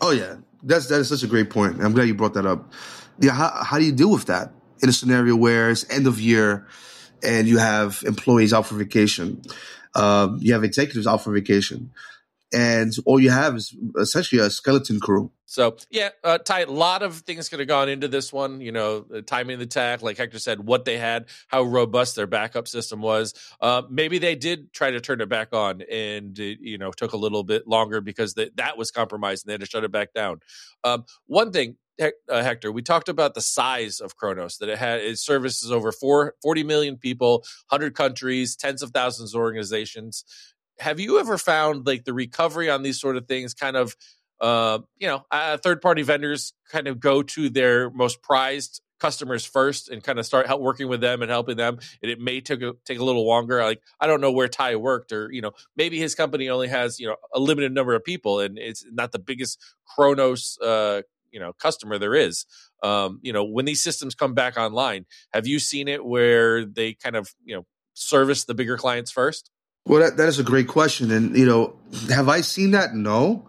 [0.00, 1.82] Oh yeah, that's that is such a great point.
[1.82, 2.72] I'm glad you brought that up.
[3.18, 6.20] Yeah, how, how do you deal with that in a scenario where it's end of
[6.20, 6.66] year
[7.22, 9.42] and you have employees out for vacation?
[9.94, 11.90] Um, you have executives out for vacation
[12.52, 15.30] and all you have is essentially a skeleton crew.
[15.46, 18.60] So yeah, uh, Ty, a lot of things could have gone into this one.
[18.60, 22.16] You know, the timing of the attack, like Hector said, what they had, how robust
[22.16, 23.34] their backup system was.
[23.60, 27.12] Uh, maybe they did try to turn it back on, and it, you know, took
[27.12, 29.92] a little bit longer because the, that was compromised, and they had to shut it
[29.92, 30.40] back down.
[30.84, 35.00] Um, one thing uh, Hector, we talked about the size of Kronos, that it had
[35.00, 40.24] it services over four, 40 million people, 100 countries, tens of thousands of organizations
[40.78, 43.96] have you ever found like the recovery on these sort of things kind of
[44.40, 49.44] uh, you know uh, third party vendors kind of go to their most prized customers
[49.44, 52.40] first and kind of start help working with them and helping them and it may
[52.40, 53.62] take a, take a little longer?
[53.62, 56.98] Like i don't know where ty worked or you know maybe his company only has
[57.00, 61.40] you know a limited number of people and it's not the biggest kronos uh, you
[61.40, 62.46] know customer there is.
[62.82, 66.94] Um, you know when these systems come back online have you seen it where they
[66.94, 69.50] kind of you know service the bigger clients first
[69.84, 71.10] well, that, that is a great question.
[71.10, 71.76] And, you know,
[72.08, 72.94] have I seen that?
[72.94, 73.48] No.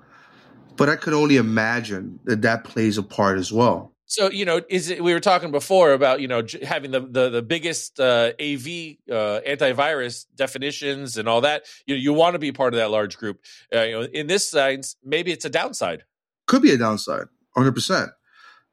[0.76, 3.94] But I could only imagine that that plays a part as well.
[4.06, 5.04] So you know, is it?
[5.04, 9.42] We were talking before about you know having the the, the biggest uh, AV uh,
[9.42, 11.66] antivirus definitions and all that.
[11.88, 13.40] You know, you want to be part of that large group.
[13.74, 16.04] Uh, you know, in this sense, maybe it's a downside.
[16.46, 18.12] Could be a downside, hundred percent.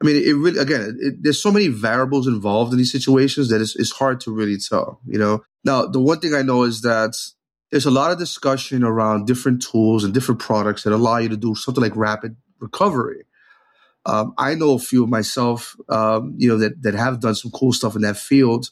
[0.03, 3.63] I mean, it really again, it, there's so many variables involved in these situations that
[3.63, 5.01] it's, it's hard to really tell.
[5.07, 7.17] You know, now the one thing I know is that
[7.71, 11.37] there's a lot of discussion around different tools and different products that allow you to
[11.37, 13.25] do something like rapid recovery.
[14.07, 17.73] Um, I know a few myself, um, you know, that that have done some cool
[17.73, 18.71] stuff in that field.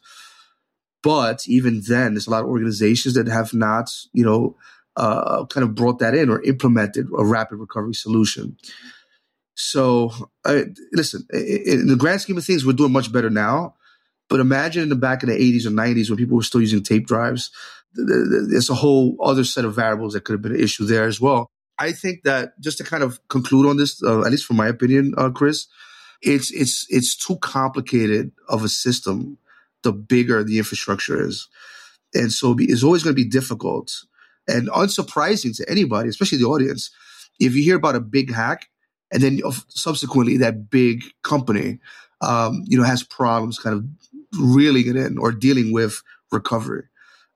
[1.03, 4.57] But even then, there's a lot of organizations that have not, you know,
[4.97, 8.57] uh, kind of brought that in or implemented a rapid recovery solution.
[9.55, 10.13] So,
[10.93, 13.75] listen, in the grand scheme of things, we're doing much better now.
[14.29, 16.83] But imagine in the back of the 80s or 90s when people were still using
[16.83, 17.51] tape drives
[17.95, 21.21] there's a whole other set of variables that could have been an issue there as
[21.21, 21.51] well.
[21.79, 24.69] I think that just to kind of conclude on this, uh, at least from my
[24.69, 25.67] opinion, uh, Chris,
[26.23, 29.39] it's it's it's too complicated of a system.
[29.83, 31.49] The bigger the infrastructure is,
[32.13, 33.93] and so it's always going to be difficult
[34.49, 36.91] and unsurprising to anybody, especially the audience.
[37.39, 38.69] If you hear about a big hack,
[39.13, 41.79] and then subsequently that big company,
[42.21, 43.85] um, you know, has problems kind of
[44.41, 46.85] reeling it in or dealing with recovery.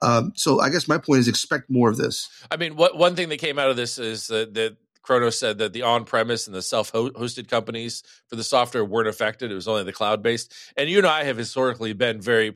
[0.03, 2.29] Um, so I guess my point is expect more of this.
[2.51, 5.59] I mean, what one thing that came out of this is that, that Kronos said
[5.59, 9.51] that the on-premise and the self-hosted companies for the software weren't affected.
[9.51, 10.53] It was only the cloud-based.
[10.77, 12.53] And you and I have historically been very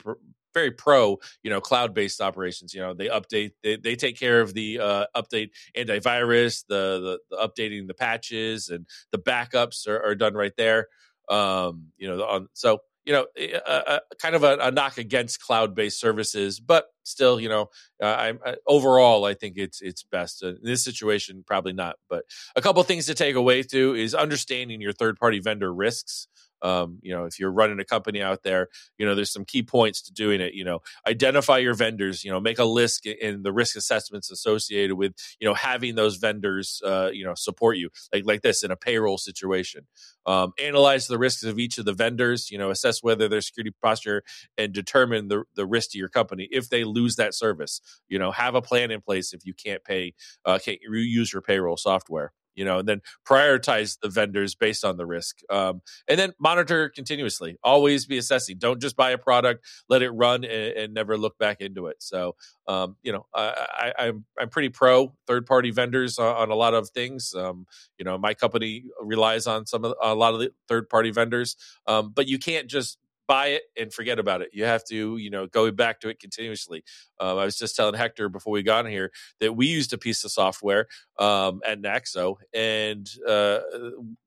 [0.54, 2.72] very pro, you know, cloud-based operations.
[2.72, 7.36] You know, they update, they, they take care of the uh, update antivirus, the, the,
[7.36, 10.88] the updating the patches, and the backups are, are done right there.
[11.28, 14.58] Um, you know, on so you know, a, eh, a, uh, uh, kind of a,
[14.60, 17.70] a, knock against cloud-based services, but still, you know,
[18.02, 21.44] uh, I, I, overall, I think it's it's best uh, in this situation.
[21.46, 22.24] Probably not, but
[22.56, 26.26] a couple things to take away too is understanding your third-party vendor risks
[26.66, 29.62] um, you know if you're running a company out there you know there's some key
[29.62, 30.80] points to doing it you know.
[31.06, 35.46] Identify your vendors you know make a list in the risk assessments associated with you
[35.46, 39.18] know having those vendors uh, you know support you like like this in a payroll
[39.18, 39.86] situation.
[40.26, 43.74] Um, analyze the risks of each of the vendors you know assess whether their security
[43.82, 44.22] posture
[44.58, 47.80] and determine the, the risk to your company if they lose that service.
[48.08, 51.42] You know have a plan in place if you can't pay uh, can't use your
[51.42, 55.38] payroll software you know, and then prioritize the vendors based on the risk.
[55.50, 57.58] Um, and then monitor continuously.
[57.62, 58.58] Always be assessing.
[58.58, 61.96] Don't just buy a product, let it run, and, and never look back into it.
[62.00, 62.34] So,
[62.66, 66.54] um, you know, I, am I'm, I'm pretty pro third party vendors on, on, a
[66.54, 67.34] lot of things.
[67.34, 67.66] Um,
[67.98, 71.56] you know, my company relies on some of a lot of the third party vendors,
[71.86, 74.50] um, but you can't just buy it and forget about it.
[74.52, 76.84] You have to, you know, go back to it continuously.
[77.20, 79.10] Um, I was just telling Hector before we got here
[79.40, 80.86] that we used a piece of software
[81.18, 83.60] um, at Naxo, and uh,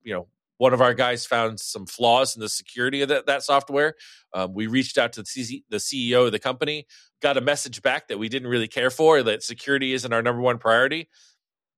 [0.04, 0.28] you know,
[0.60, 3.96] one of our guys found some flaws in the security of that, that software.
[4.34, 6.86] Um, we reached out to the, the CEO of the company,
[7.22, 10.42] got a message back that we didn't really care for, that security isn't our number
[10.42, 11.10] one priority.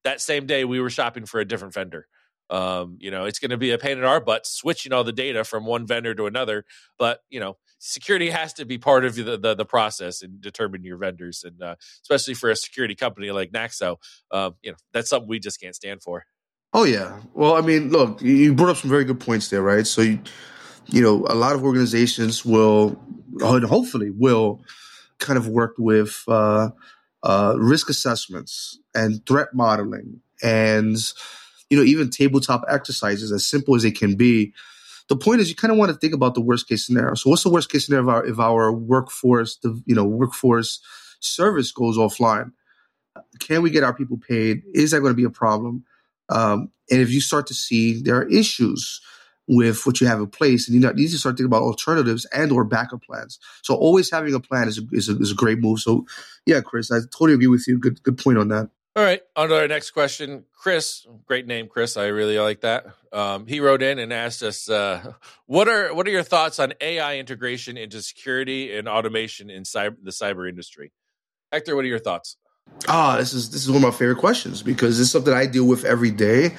[0.04, 2.08] That same day, we were shopping for a different vendor.
[2.52, 5.14] Um, you know, it's going to be a pain in our butt switching all the
[5.14, 6.66] data from one vendor to another.
[7.00, 10.84] But you know, security has to be part of the the, the process and determine
[10.84, 13.98] your vendors, and uh, especially for a security company like Naxo,
[14.32, 16.26] um, you know, that's something we just can't stand for.
[16.74, 17.20] Oh yeah.
[17.34, 19.86] Well, I mean, look, you brought up some very good points there, right?
[19.86, 20.20] So, you,
[20.88, 22.98] you know, a lot of organizations will,
[23.42, 24.64] hopefully, will
[25.20, 26.70] kind of work with uh,
[27.24, 30.98] uh, risk assessments and threat modeling and
[31.72, 34.54] you know, even tabletop exercises, as simple as they can be.
[35.08, 37.16] The point is, you kind of want to think about the worst case scenario.
[37.16, 40.82] So, what's the worst case scenario if our, if our workforce, the you know, workforce
[41.22, 42.52] service goes offline?
[43.40, 44.64] Can we get our people paid?
[44.74, 45.86] Is that going to be a problem?
[46.30, 49.02] Um, and if you start to see there are issues
[49.48, 52.52] with what you have in place, and you need to start thinking about alternatives and
[52.52, 53.40] or backup plans.
[53.64, 55.80] So always having a plan is a, is a, is a great move.
[55.80, 56.06] So
[56.46, 57.80] yeah, Chris, I totally agree with you.
[57.80, 58.70] Good good point on that.
[58.94, 60.44] All right, on to our next question.
[60.54, 61.96] Chris, great name, Chris.
[61.96, 62.88] I really like that.
[63.14, 65.14] Um, he wrote in and asked us, uh,
[65.46, 69.96] "What are what are your thoughts on AI integration into security and automation in cyber,
[70.04, 70.92] the cyber industry?"
[71.54, 72.36] Hector, what are your thoughts?
[72.90, 75.66] Ah, this is this is one of my favorite questions because it's something I deal
[75.66, 76.54] with every day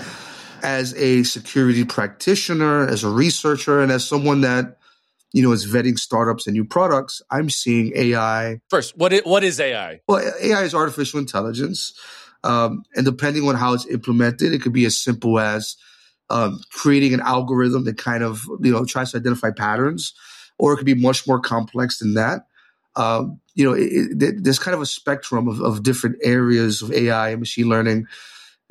[0.62, 4.78] as a security practitioner, as a researcher, and as someone that
[5.34, 7.20] you know is vetting startups and new products.
[7.30, 8.60] I'm seeing AI.
[8.70, 10.00] First, what is, what is AI?
[10.08, 11.92] Well, AI is artificial intelligence.
[12.44, 15.76] Um, and depending on how it's implemented, it could be as simple as
[16.30, 20.14] um, creating an algorithm that kind of you know tries to identify patterns,
[20.58, 22.46] or it could be much more complex than that.
[22.96, 26.92] Um, you know, it, it, there's kind of a spectrum of, of different areas of
[26.92, 28.06] AI and machine learning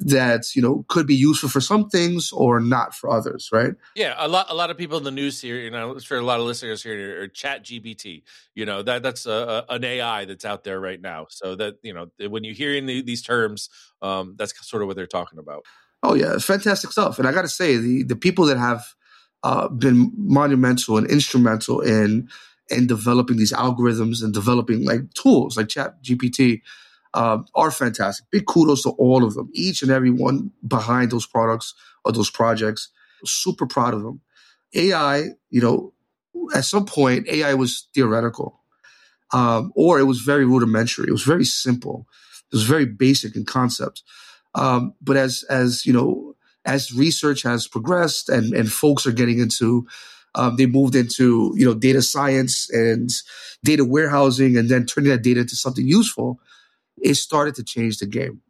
[0.02, 3.74] that you know could be useful for some things or not for others right?
[3.96, 6.22] Yeah a lot a lot of people in the news here you know for a
[6.22, 8.24] lot of listeners here are chat gpt
[8.56, 11.28] you know that that's a, a, an ai that's out there right now.
[11.30, 13.70] So that you know when you hear the, these terms
[14.02, 15.64] um, that's sort of what they're talking about.
[16.04, 17.20] Oh yeah fantastic stuff.
[17.20, 18.84] And i gotta say the the people that have
[19.44, 22.30] uh, been monumental and instrumental in
[22.70, 26.62] in developing these algorithms and developing like tools like chat gpt
[27.14, 28.26] um, are fantastic.
[28.32, 31.74] Big kudos to all of them, each and every one behind those products
[32.06, 32.90] or those projects.
[33.26, 34.22] Super proud of them.
[34.74, 35.94] AI, you know,
[36.56, 38.62] at some point, AI was theoretical,
[39.34, 41.08] um, or it was very rudimentary.
[41.08, 42.08] It was very simple.
[42.52, 44.04] It was very basic in concept.
[44.56, 49.40] Um, but as as you know, as research has progressed and and folks are getting
[49.40, 49.88] into
[50.36, 53.10] um, they moved into you know data science and
[53.64, 56.40] data warehousing and then turning that data into something useful
[57.02, 58.42] it started to change the game.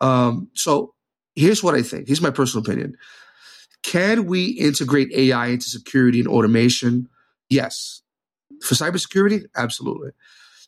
[0.00, 0.94] Um, so
[1.34, 2.06] here's what I think.
[2.06, 2.96] Here's my personal opinion.
[3.82, 7.08] Can we integrate AI into security and automation?
[7.48, 8.02] Yes.
[8.62, 10.10] For cybersecurity, absolutely.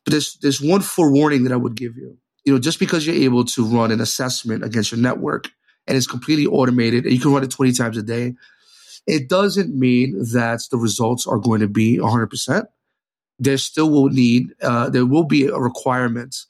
[0.05, 2.17] But there's there's one forewarning that I would give you.
[2.45, 5.51] You know, just because you're able to run an assessment against your network
[5.87, 8.35] and it's completely automated and you can run it 20 times a day,
[9.07, 12.65] it doesn't mean that the results are going to be 100%.
[13.39, 16.47] There still will need, uh, there will be a requirement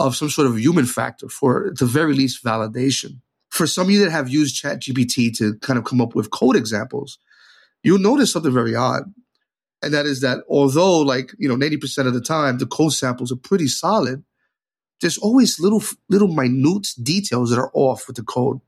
[0.00, 3.20] of some sort of human factor for at the very least validation.
[3.50, 6.56] For some of you that have used ChatGPT to kind of come up with code
[6.56, 7.18] examples,
[7.82, 9.02] you'll notice something very odd.
[9.82, 13.30] And that is that although like, you know, 90% of the time the code samples
[13.30, 14.24] are pretty solid,
[15.00, 18.60] there's always little little minute details that are off with the code.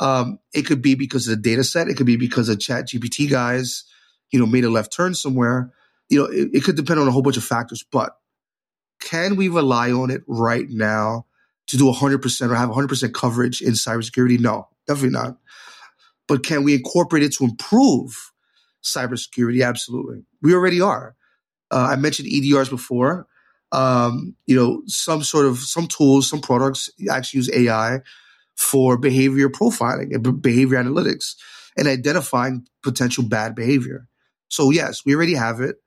[0.00, 1.88] Um, it could be because of the data set.
[1.88, 3.84] It could be because of Chat GPT guys,
[4.32, 5.72] you know, made a left turn somewhere.
[6.08, 7.84] You know, it, it could depend on a whole bunch of factors.
[7.90, 8.16] But
[9.02, 11.26] can we rely on it right now
[11.66, 14.38] to do 100% or have 100% coverage in cybersecurity?
[14.40, 15.36] No, definitely not.
[16.26, 18.32] But can we incorporate it to improve
[18.82, 19.66] cybersecurity?
[19.66, 20.24] Absolutely.
[20.40, 21.14] We already are.
[21.70, 23.26] Uh, I mentioned EDRs before
[23.72, 28.00] um, you know, some sort of some tools, some products actually use AI
[28.54, 31.34] for behavior profiling and behavior analytics
[31.76, 34.06] and identifying potential bad behavior.
[34.48, 35.81] So yes, we already have it.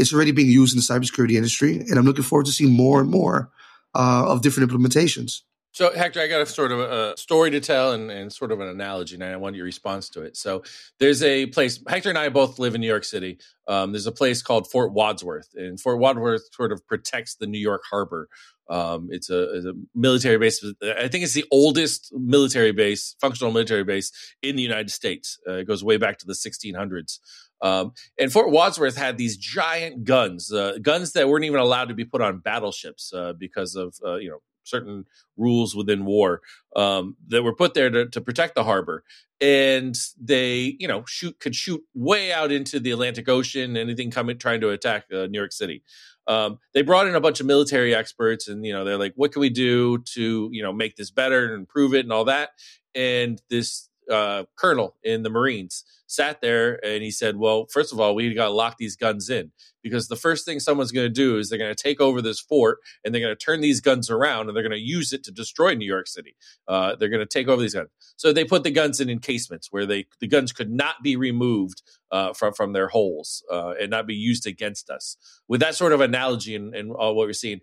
[0.00, 3.00] It's already being used in the cybersecurity industry, and I'm looking forward to seeing more
[3.00, 3.50] and more
[3.94, 5.42] uh, of different implementations.
[5.72, 8.58] So, Hector, I got a sort of a story to tell and, and sort of
[8.58, 10.36] an analogy, and I want your response to it.
[10.36, 10.64] So,
[10.98, 13.38] there's a place, Hector and I both live in New York City.
[13.68, 17.58] Um, there's a place called Fort Wadsworth, and Fort Wadsworth sort of protects the New
[17.58, 18.28] York harbor.
[18.68, 20.64] Um, it's, a, it's, a, military base.
[20.82, 25.38] I think it's the oldest military base, functional military base in the United States.
[25.46, 27.18] Uh, it goes way back to the 1600s.
[27.62, 31.94] Um, and Fort Wadsworth had these giant guns, uh, guns that weren't even allowed to
[31.94, 35.04] be put on battleships uh, because of uh, you know certain
[35.36, 36.40] rules within war
[36.76, 39.04] um, that were put there to, to protect the harbor.
[39.40, 44.38] And they you know shoot could shoot way out into the atlantic ocean anything coming
[44.38, 45.82] trying to attack uh, new york city.
[46.26, 49.32] Um, they brought in a bunch of military experts and you know they're like what
[49.32, 52.50] can we do to you know make this better and improve it and all that?
[52.94, 58.00] And this uh, colonel in the marines sat there and he said, Well, first of
[58.00, 59.52] all, we got to lock these guns in
[59.82, 62.40] because the first thing someone's going to do is they're going to take over this
[62.40, 65.24] fort and they're going to turn these guns around and they're going to use it
[65.24, 66.34] to destroy New York City.
[66.66, 67.88] Uh, they're going to take over these guns.
[68.16, 71.82] So they put the guns in encasements where they the guns could not be removed
[72.10, 75.16] uh, from from their holes uh, and not be used against us.
[75.48, 77.60] With that sort of analogy and, and what we're seeing,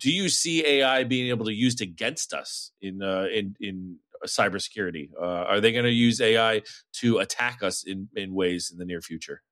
[0.00, 5.10] do you see AI being able to used against us in uh, in in cybersecurity?
[5.20, 6.62] Uh, are they going to use AI
[6.94, 9.42] to attack us in, in ways in the near future?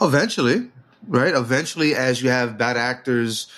[0.00, 0.70] Eventually,
[1.06, 1.34] right?
[1.34, 3.48] Eventually, as you have bad actors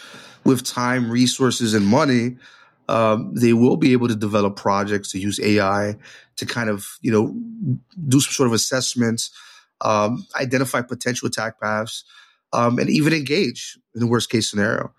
[0.44, 2.36] with time, resources, and money,
[2.88, 5.96] um, they will be able to develop projects to use AI
[6.36, 9.30] to kind of, you know, do some sort of assessments,
[9.82, 12.04] um, identify potential attack paths,
[12.52, 14.92] um, and even engage in the worst case scenario.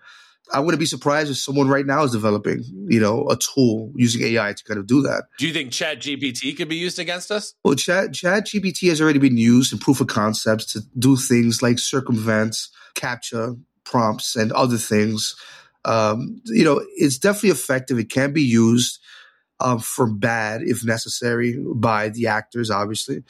[0.52, 4.22] I wouldn't be surprised if someone right now is developing, you know, a tool using
[4.22, 5.24] AI to kind of do that.
[5.38, 7.54] Do you think Chat GPT could be used against us?
[7.64, 11.62] Well, Chat Chat GPT has already been used in proof of concepts to do things
[11.62, 12.56] like circumvent,
[12.94, 15.34] CAPTCHA prompts, and other things.
[15.86, 17.98] Um, you know, it's definitely effective.
[17.98, 19.00] It can be used
[19.60, 23.24] um, for bad if necessary by the actors, obviously.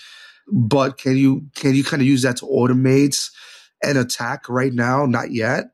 [0.49, 3.31] But can you can you kind of use that to automate
[3.83, 5.07] an attack right now?
[5.07, 5.67] Not yet.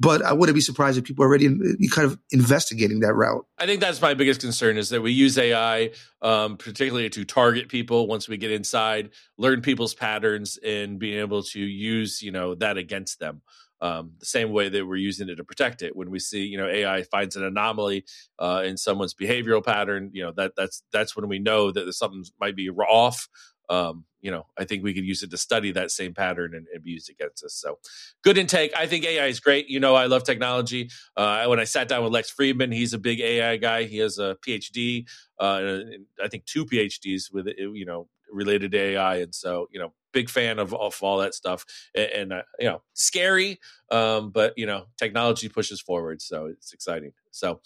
[0.00, 3.44] But I wouldn't be surprised if people are already in, kind of investigating that route.
[3.58, 5.90] I think that's my biggest concern is that we use AI,
[6.22, 11.42] um, particularly to target people once we get inside, learn people's patterns, and being able
[11.42, 13.42] to use you know that against them.
[13.82, 15.96] Um, the same way that we're using it to protect it.
[15.96, 18.04] When we see, you know, AI finds an anomaly
[18.38, 22.24] uh, in someone's behavioral pattern, you know, that that's that's when we know that something
[22.38, 23.28] might be off
[23.70, 26.66] um, you know, I think we could use it to study that same pattern and,
[26.74, 27.54] and, be used against us.
[27.54, 27.78] So,
[28.22, 28.72] good intake.
[28.76, 29.68] I think AI is great.
[29.68, 30.90] You know, I love technology.
[31.16, 33.84] Uh, when I sat down with Lex Fridman, he's a big AI guy.
[33.84, 35.08] He has a PhD,
[35.38, 35.78] uh,
[36.22, 40.28] I think two PhDs with you know related to AI, and so you know, big
[40.28, 41.64] fan of, of all that stuff.
[41.94, 43.60] And, and uh, you know, scary,
[43.90, 47.12] um, but you know, technology pushes forward, so it's exciting.
[47.30, 47.60] So.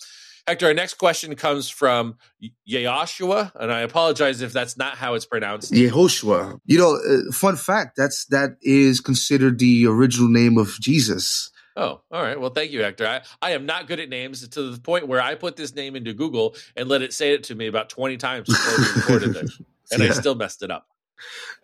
[0.46, 2.18] Hector, our next question comes from
[2.68, 5.72] Yehoshua, and I apologize if that's not how it's pronounced.
[5.72, 6.60] Yehoshua.
[6.66, 11.50] You know, uh, fun fact that's that is considered the original name of Jesus.
[11.76, 12.38] Oh, all right.
[12.38, 13.06] Well, thank you, Hector.
[13.06, 15.96] I, I am not good at names to the point where I put this name
[15.96, 19.34] into Google and let it say it to me about 20 times before we recorded
[19.34, 19.60] this,
[19.92, 20.10] and yeah.
[20.10, 20.86] I still messed it up.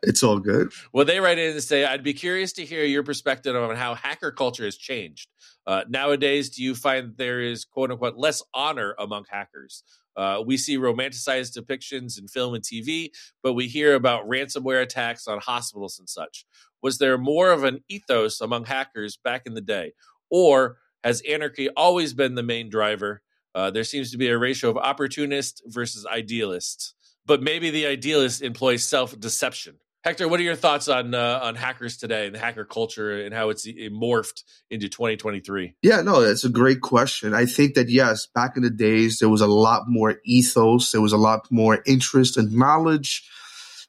[0.02, 0.72] It's all good.
[0.92, 3.94] Well, they write in and say, I'd be curious to hear your perspective on how
[3.94, 5.28] hacker culture has changed.
[5.66, 9.84] Uh, nowadays, do you find there is quote unquote less honor among hackers?
[10.16, 13.11] Uh, we see romanticized depictions in film and TV,
[13.42, 16.44] but we hear about ransomware attacks on hospitals and such.
[16.82, 19.92] Was there more of an ethos among hackers back in the day?
[20.30, 23.22] Or has anarchy always been the main driver?
[23.54, 26.94] Uh, there seems to be a ratio of opportunist versus idealist
[27.31, 29.76] but maybe the idealist employs self deception.
[30.03, 33.33] Hector, what are your thoughts on uh, on hackers today and the hacker culture and
[33.33, 35.76] how it's morphed into 2023?
[35.81, 37.33] Yeah, no, that's a great question.
[37.33, 41.01] I think that yes, back in the days there was a lot more ethos, there
[41.01, 43.31] was a lot more interest and knowledge,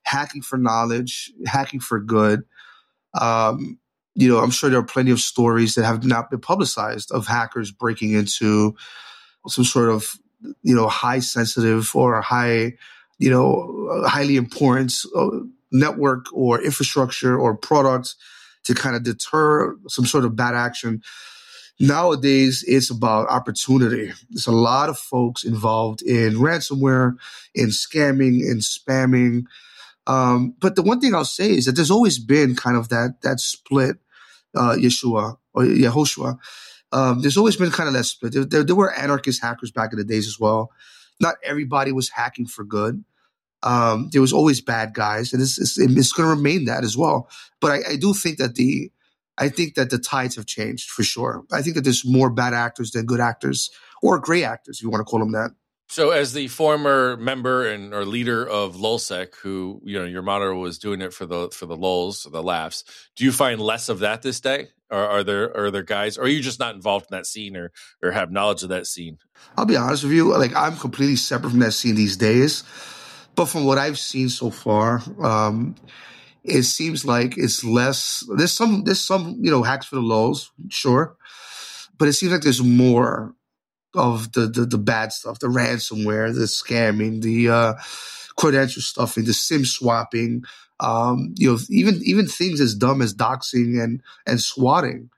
[0.03, 2.43] hacking for knowledge, hacking for good.
[3.19, 3.79] Um,
[4.13, 7.25] you know, I'm sure there are plenty of stories that have not been publicized of
[7.25, 8.75] hackers breaking into
[9.47, 10.13] some sort of
[10.61, 12.73] you know high sensitive or high
[13.21, 15.29] you know highly important uh,
[15.71, 18.15] network or infrastructure or products
[18.63, 21.01] to kind of deter some sort of bad action.
[21.79, 24.11] Nowadays, it's about opportunity.
[24.29, 27.15] There's a lot of folks involved in ransomware,
[27.55, 29.45] in scamming, in spamming.
[30.05, 33.21] Um, but the one thing I'll say is that there's always been kind of that
[33.21, 33.97] that split,
[34.55, 36.37] uh, Yeshua or Yehoshua.
[36.91, 38.33] Um, there's always been kind of that split.
[38.33, 40.71] There, there, there, were anarchist hackers back in the days as well.
[41.19, 43.03] Not everybody was hacking for good.
[43.63, 46.97] Um, there was always bad guys, and it's, it's, it's going to remain that as
[46.97, 47.29] well.
[47.59, 48.91] But I, I, do think that the
[49.37, 51.43] I think that the tides have changed for sure.
[51.51, 53.69] I think that there's more bad actors than good actors,
[54.01, 55.51] or great actors, if you want to call them that.
[55.91, 60.55] So, as the former member and or leader of LulzSec, who you know your monitor
[60.55, 62.85] was doing it for the for the lulz, the laughs,
[63.17, 64.69] do you find less of that this day?
[64.89, 66.17] Or are there are there guys?
[66.17, 68.87] Or are you just not involved in that scene, or or have knowledge of that
[68.87, 69.17] scene?
[69.57, 70.31] I'll be honest with you.
[70.35, 72.63] Like I'm completely separate from that scene these days.
[73.35, 75.75] But from what I've seen so far, um,
[76.43, 78.27] it seems like it's less.
[78.35, 81.15] There's some there's some you know hacks for the lulz, sure,
[81.97, 83.35] but it seems like there's more
[83.95, 87.73] of the the, the bad stuff, the ransomware, the scamming, the uh,
[88.37, 90.43] credential stuffing, the SIM swapping.
[90.79, 95.09] Um, you know, even even things as dumb as doxing and and swatting.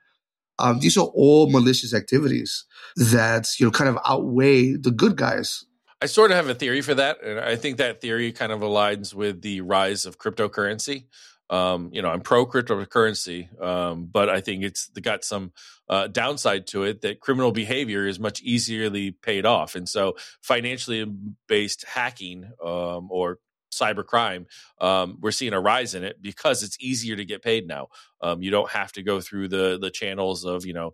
[0.58, 2.64] Um, these are all malicious activities
[2.96, 5.64] that you know kind of outweigh the good guys
[6.04, 8.60] I sort of have a theory for that, and I think that theory kind of
[8.60, 11.06] aligns with the rise of cryptocurrency.
[11.48, 15.52] Um, you know, I'm pro cryptocurrency, um, but I think it's got some
[15.88, 21.10] uh, downside to it that criminal behavior is much easily paid off, and so financially
[21.48, 23.38] based hacking um, or
[23.72, 24.44] cybercrime,
[24.82, 27.88] um, we're seeing a rise in it because it's easier to get paid now.
[28.20, 30.92] Um, you don't have to go through the the channels of you know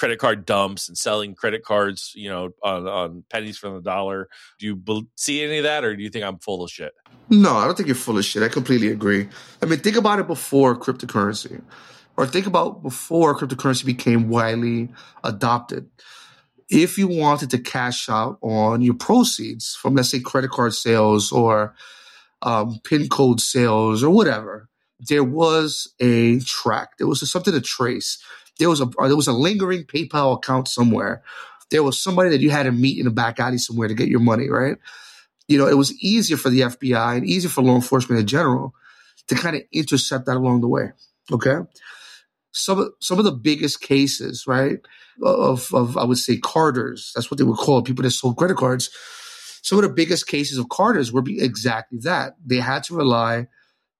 [0.00, 4.30] credit card dumps and selling credit cards, you know, on, on pennies from the dollar.
[4.58, 6.92] Do you be- see any of that, or do you think I'm full of shit?
[7.28, 8.42] No, I don't think you're full of shit.
[8.42, 9.28] I completely agree.
[9.60, 11.60] I mean, think about it before cryptocurrency,
[12.16, 14.88] or think about before cryptocurrency became widely
[15.22, 15.90] adopted.
[16.70, 21.30] If you wanted to cash out on your proceeds from, let's say, credit card sales
[21.30, 21.74] or
[22.40, 26.96] um, pin code sales or whatever, there was a track.
[26.96, 28.16] There was something to trace
[28.60, 31.24] there was a there was a lingering PayPal account somewhere.
[31.70, 34.08] There was somebody that you had to meet in a back alley somewhere to get
[34.08, 34.76] your money, right?
[35.48, 38.74] You know, it was easier for the FBI and easier for law enforcement in general
[39.28, 40.90] to kind of intercept that along the way.
[41.32, 41.56] Okay.
[42.52, 44.78] Some of, some of the biggest cases, right,
[45.22, 48.56] of, of, I would say, carders, that's what they would call people that sold credit
[48.56, 48.90] cards.
[49.62, 52.34] Some of the biggest cases of carders were exactly that.
[52.44, 53.46] They had to rely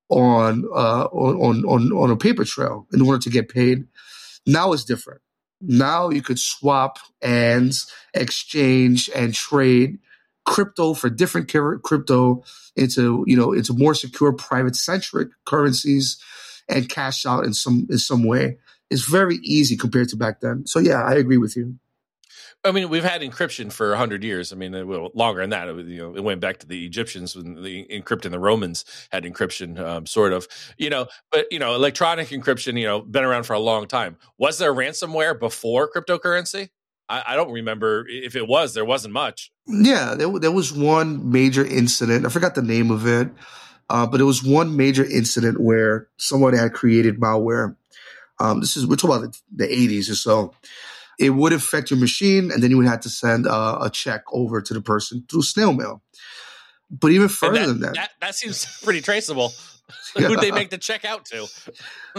[0.09, 3.87] on, uh, on, on, on a paper trail in order to get paid
[4.47, 5.21] now it's different.
[5.61, 7.73] Now you could swap and
[8.15, 9.99] exchange and trade
[10.47, 12.43] crypto for different crypto
[12.75, 16.19] into you know into more secure private centric currencies
[16.69, 18.59] and cash out in some in some way.
[18.91, 20.67] It's very easy compared to back then.
[20.67, 21.77] So yeah, I agree with you.
[22.63, 24.53] I mean, we've had encryption for hundred years.
[24.53, 25.69] I mean, well, longer than that.
[25.69, 29.25] It, you know, it went back to the Egyptians when the encrypting the Romans had
[29.25, 30.47] encryption, um, sort of.
[30.77, 34.17] You know, but you know, electronic encryption, you know, been around for a long time.
[34.37, 36.69] Was there ransomware before cryptocurrency?
[37.09, 38.75] I, I don't remember if it was.
[38.75, 39.51] There wasn't much.
[39.67, 42.27] Yeah, there, there was one major incident.
[42.27, 43.29] I forgot the name of it,
[43.89, 47.77] uh, but it was one major incident where someone had created malware.
[48.39, 50.55] Um, this is we're talking about the, the 80s or so
[51.21, 54.23] it would affect your machine, and then you would have to send a, a check
[54.33, 56.03] over to the person through snail mail.
[56.91, 59.53] But even further that, than that, that, that seems pretty traceable.
[60.17, 60.29] Yeah.
[60.29, 61.47] Who'd they make the check out to?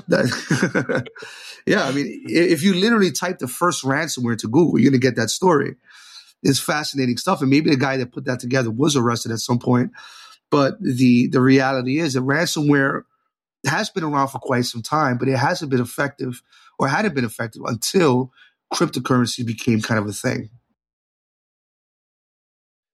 [0.08, 1.08] That,
[1.66, 5.06] yeah, I mean, if you literally type the first ransomware to Google, you're going to
[5.06, 5.76] get that story.
[6.44, 9.60] It's fascinating stuff, and maybe the guy that put that together was arrested at some
[9.60, 9.92] point.
[10.50, 13.04] But the the reality is that ransomware
[13.66, 16.42] has been around for quite some time, but it hasn't been effective
[16.78, 18.32] or hadn't been effective until
[18.74, 20.50] cryptocurrency became kind of a thing.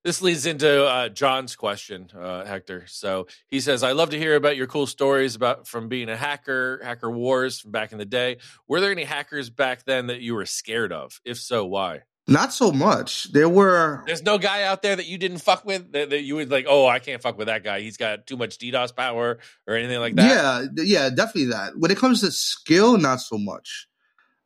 [0.04, 2.86] This leads into uh, John's question, uh, Hector.
[2.88, 6.16] So he says, "I love to hear about your cool stories about from being a
[6.16, 8.38] hacker, hacker wars from back in the day.
[8.70, 11.20] Were there any hackers back then that you were scared of?
[11.26, 13.32] If so, why?" Not so much.
[13.32, 14.04] There were.
[14.06, 16.66] There's no guy out there that you didn't fuck with that, that you would like.
[16.68, 17.80] Oh, I can't fuck with that guy.
[17.80, 20.70] He's got too much DDoS power or anything like that.
[20.76, 21.78] Yeah, yeah, definitely that.
[21.78, 23.87] When it comes to skill, not so much.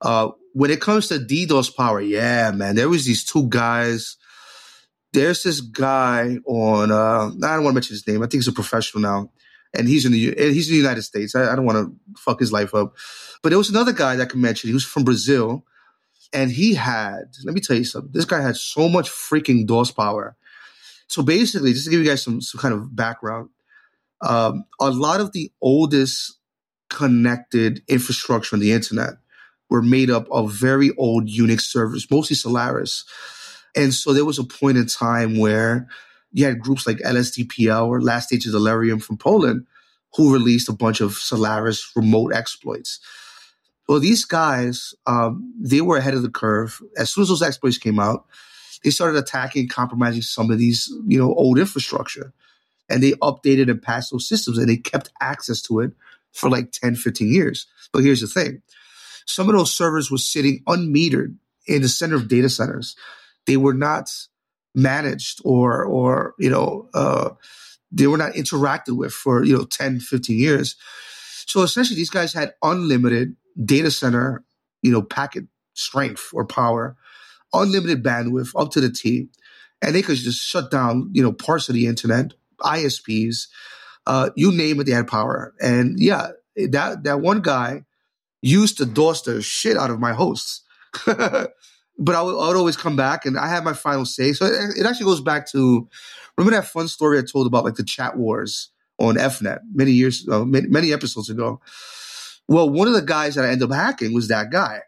[0.02, 4.18] Uh, when it comes to DDoS power, yeah, man, there was these two guys.
[5.14, 6.92] There's this guy on.
[6.92, 8.22] Uh, I don't want to mention his name.
[8.22, 9.32] I think he's a professional now,
[9.74, 11.36] and he's in the he's in the United States.
[11.36, 12.96] I, I don't want to fuck his life up,
[13.44, 14.70] but there was another guy that I can mention.
[14.70, 15.66] He was from Brazil
[16.34, 19.92] and he had, let me tell you something, this guy had so much freaking DOS
[19.92, 20.36] power.
[21.08, 23.50] So basically, just to give you guys some, some kind of background,
[24.22, 26.38] um, a lot of the oldest
[26.90, 29.16] connected infrastructure on the internet
[29.72, 33.06] were made up of very old Unix servers, mostly Solaris.
[33.74, 35.88] And so there was a point in time where
[36.34, 39.66] you had groups like LSDPL or Last Stage of Delirium from Poland
[40.16, 43.00] who released a bunch of Solaris remote exploits.
[43.88, 46.82] Well, these guys, um, they were ahead of the curve.
[46.98, 48.26] As soon as those exploits came out,
[48.84, 52.34] they started attacking, compromising some of these, you know, old infrastructure.
[52.90, 55.94] And they updated and patched those systems and they kept access to it
[56.34, 57.68] for like 10, 15 years.
[57.94, 58.62] But here's the thing.
[59.32, 61.36] Some of those servers were sitting unmetered
[61.68, 62.96] in the center of data centers.
[63.46, 64.12] They were not
[64.76, 67.32] managed or, or, you know, uh,
[67.92, 70.76] they were not interacted with for, you know, 10, 15 years.
[71.46, 74.44] So essentially these guys had unlimited data center,
[74.82, 76.96] you know, packet strength or power,
[77.54, 79.28] unlimited bandwidth up to the T,
[79.82, 83.48] and they could just shut down, you know, parts of the internet, ISPs,
[84.08, 85.54] uh, you name it, they had power.
[85.60, 87.86] And yeah, that that one guy
[88.42, 90.62] used to DOS the shit out of my hosts.
[91.06, 94.34] but I would, I would, always come back and I had my final say.
[94.34, 95.88] So it, it, actually goes back to
[96.38, 98.70] remember that fun story I told about like the chat wars
[99.00, 101.62] on EFnet many years, uh, many, many episodes ago.
[102.48, 104.82] Well, one of the guys that I ended up hacking was that guy.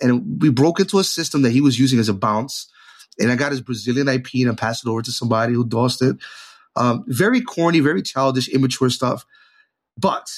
[0.00, 2.70] And we broke into a system that he was using as a bounce.
[3.18, 6.00] And I got his Brazilian IP and I passed it over to somebody who DOSed
[6.02, 6.16] it.
[6.76, 9.26] Um, very corny, very childish, immature stuff.
[9.98, 10.30] But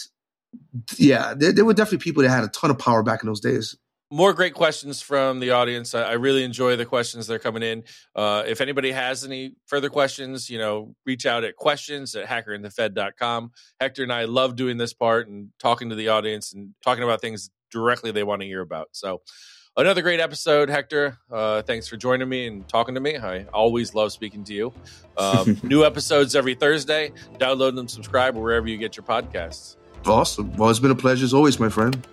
[0.97, 3.41] yeah, there, there, were definitely people that had a ton of power back in those
[3.41, 3.77] days
[4.13, 5.95] more great questions from the audience.
[5.95, 7.83] I, I really enjoy the questions that are coming in.
[8.15, 13.53] Uh, if anybody has any further questions, you know, reach out at questions at hackerandthefed.com.
[13.81, 17.23] Hector and I love doing this part and talking to the audience and talking about
[17.23, 18.89] things directly they want to hear about.
[18.93, 19.23] So,
[19.79, 21.17] another great episode, Hector.
[21.31, 23.17] Uh, thanks for joining me and talking to me.
[23.17, 24.75] I always love speaking to you.
[25.17, 27.13] Um, new episodes every Thursday.
[27.39, 29.77] Download and subscribe wherever you get your podcasts.
[30.07, 30.55] Awesome.
[30.57, 32.07] Well, it's been a pleasure as always, my friend.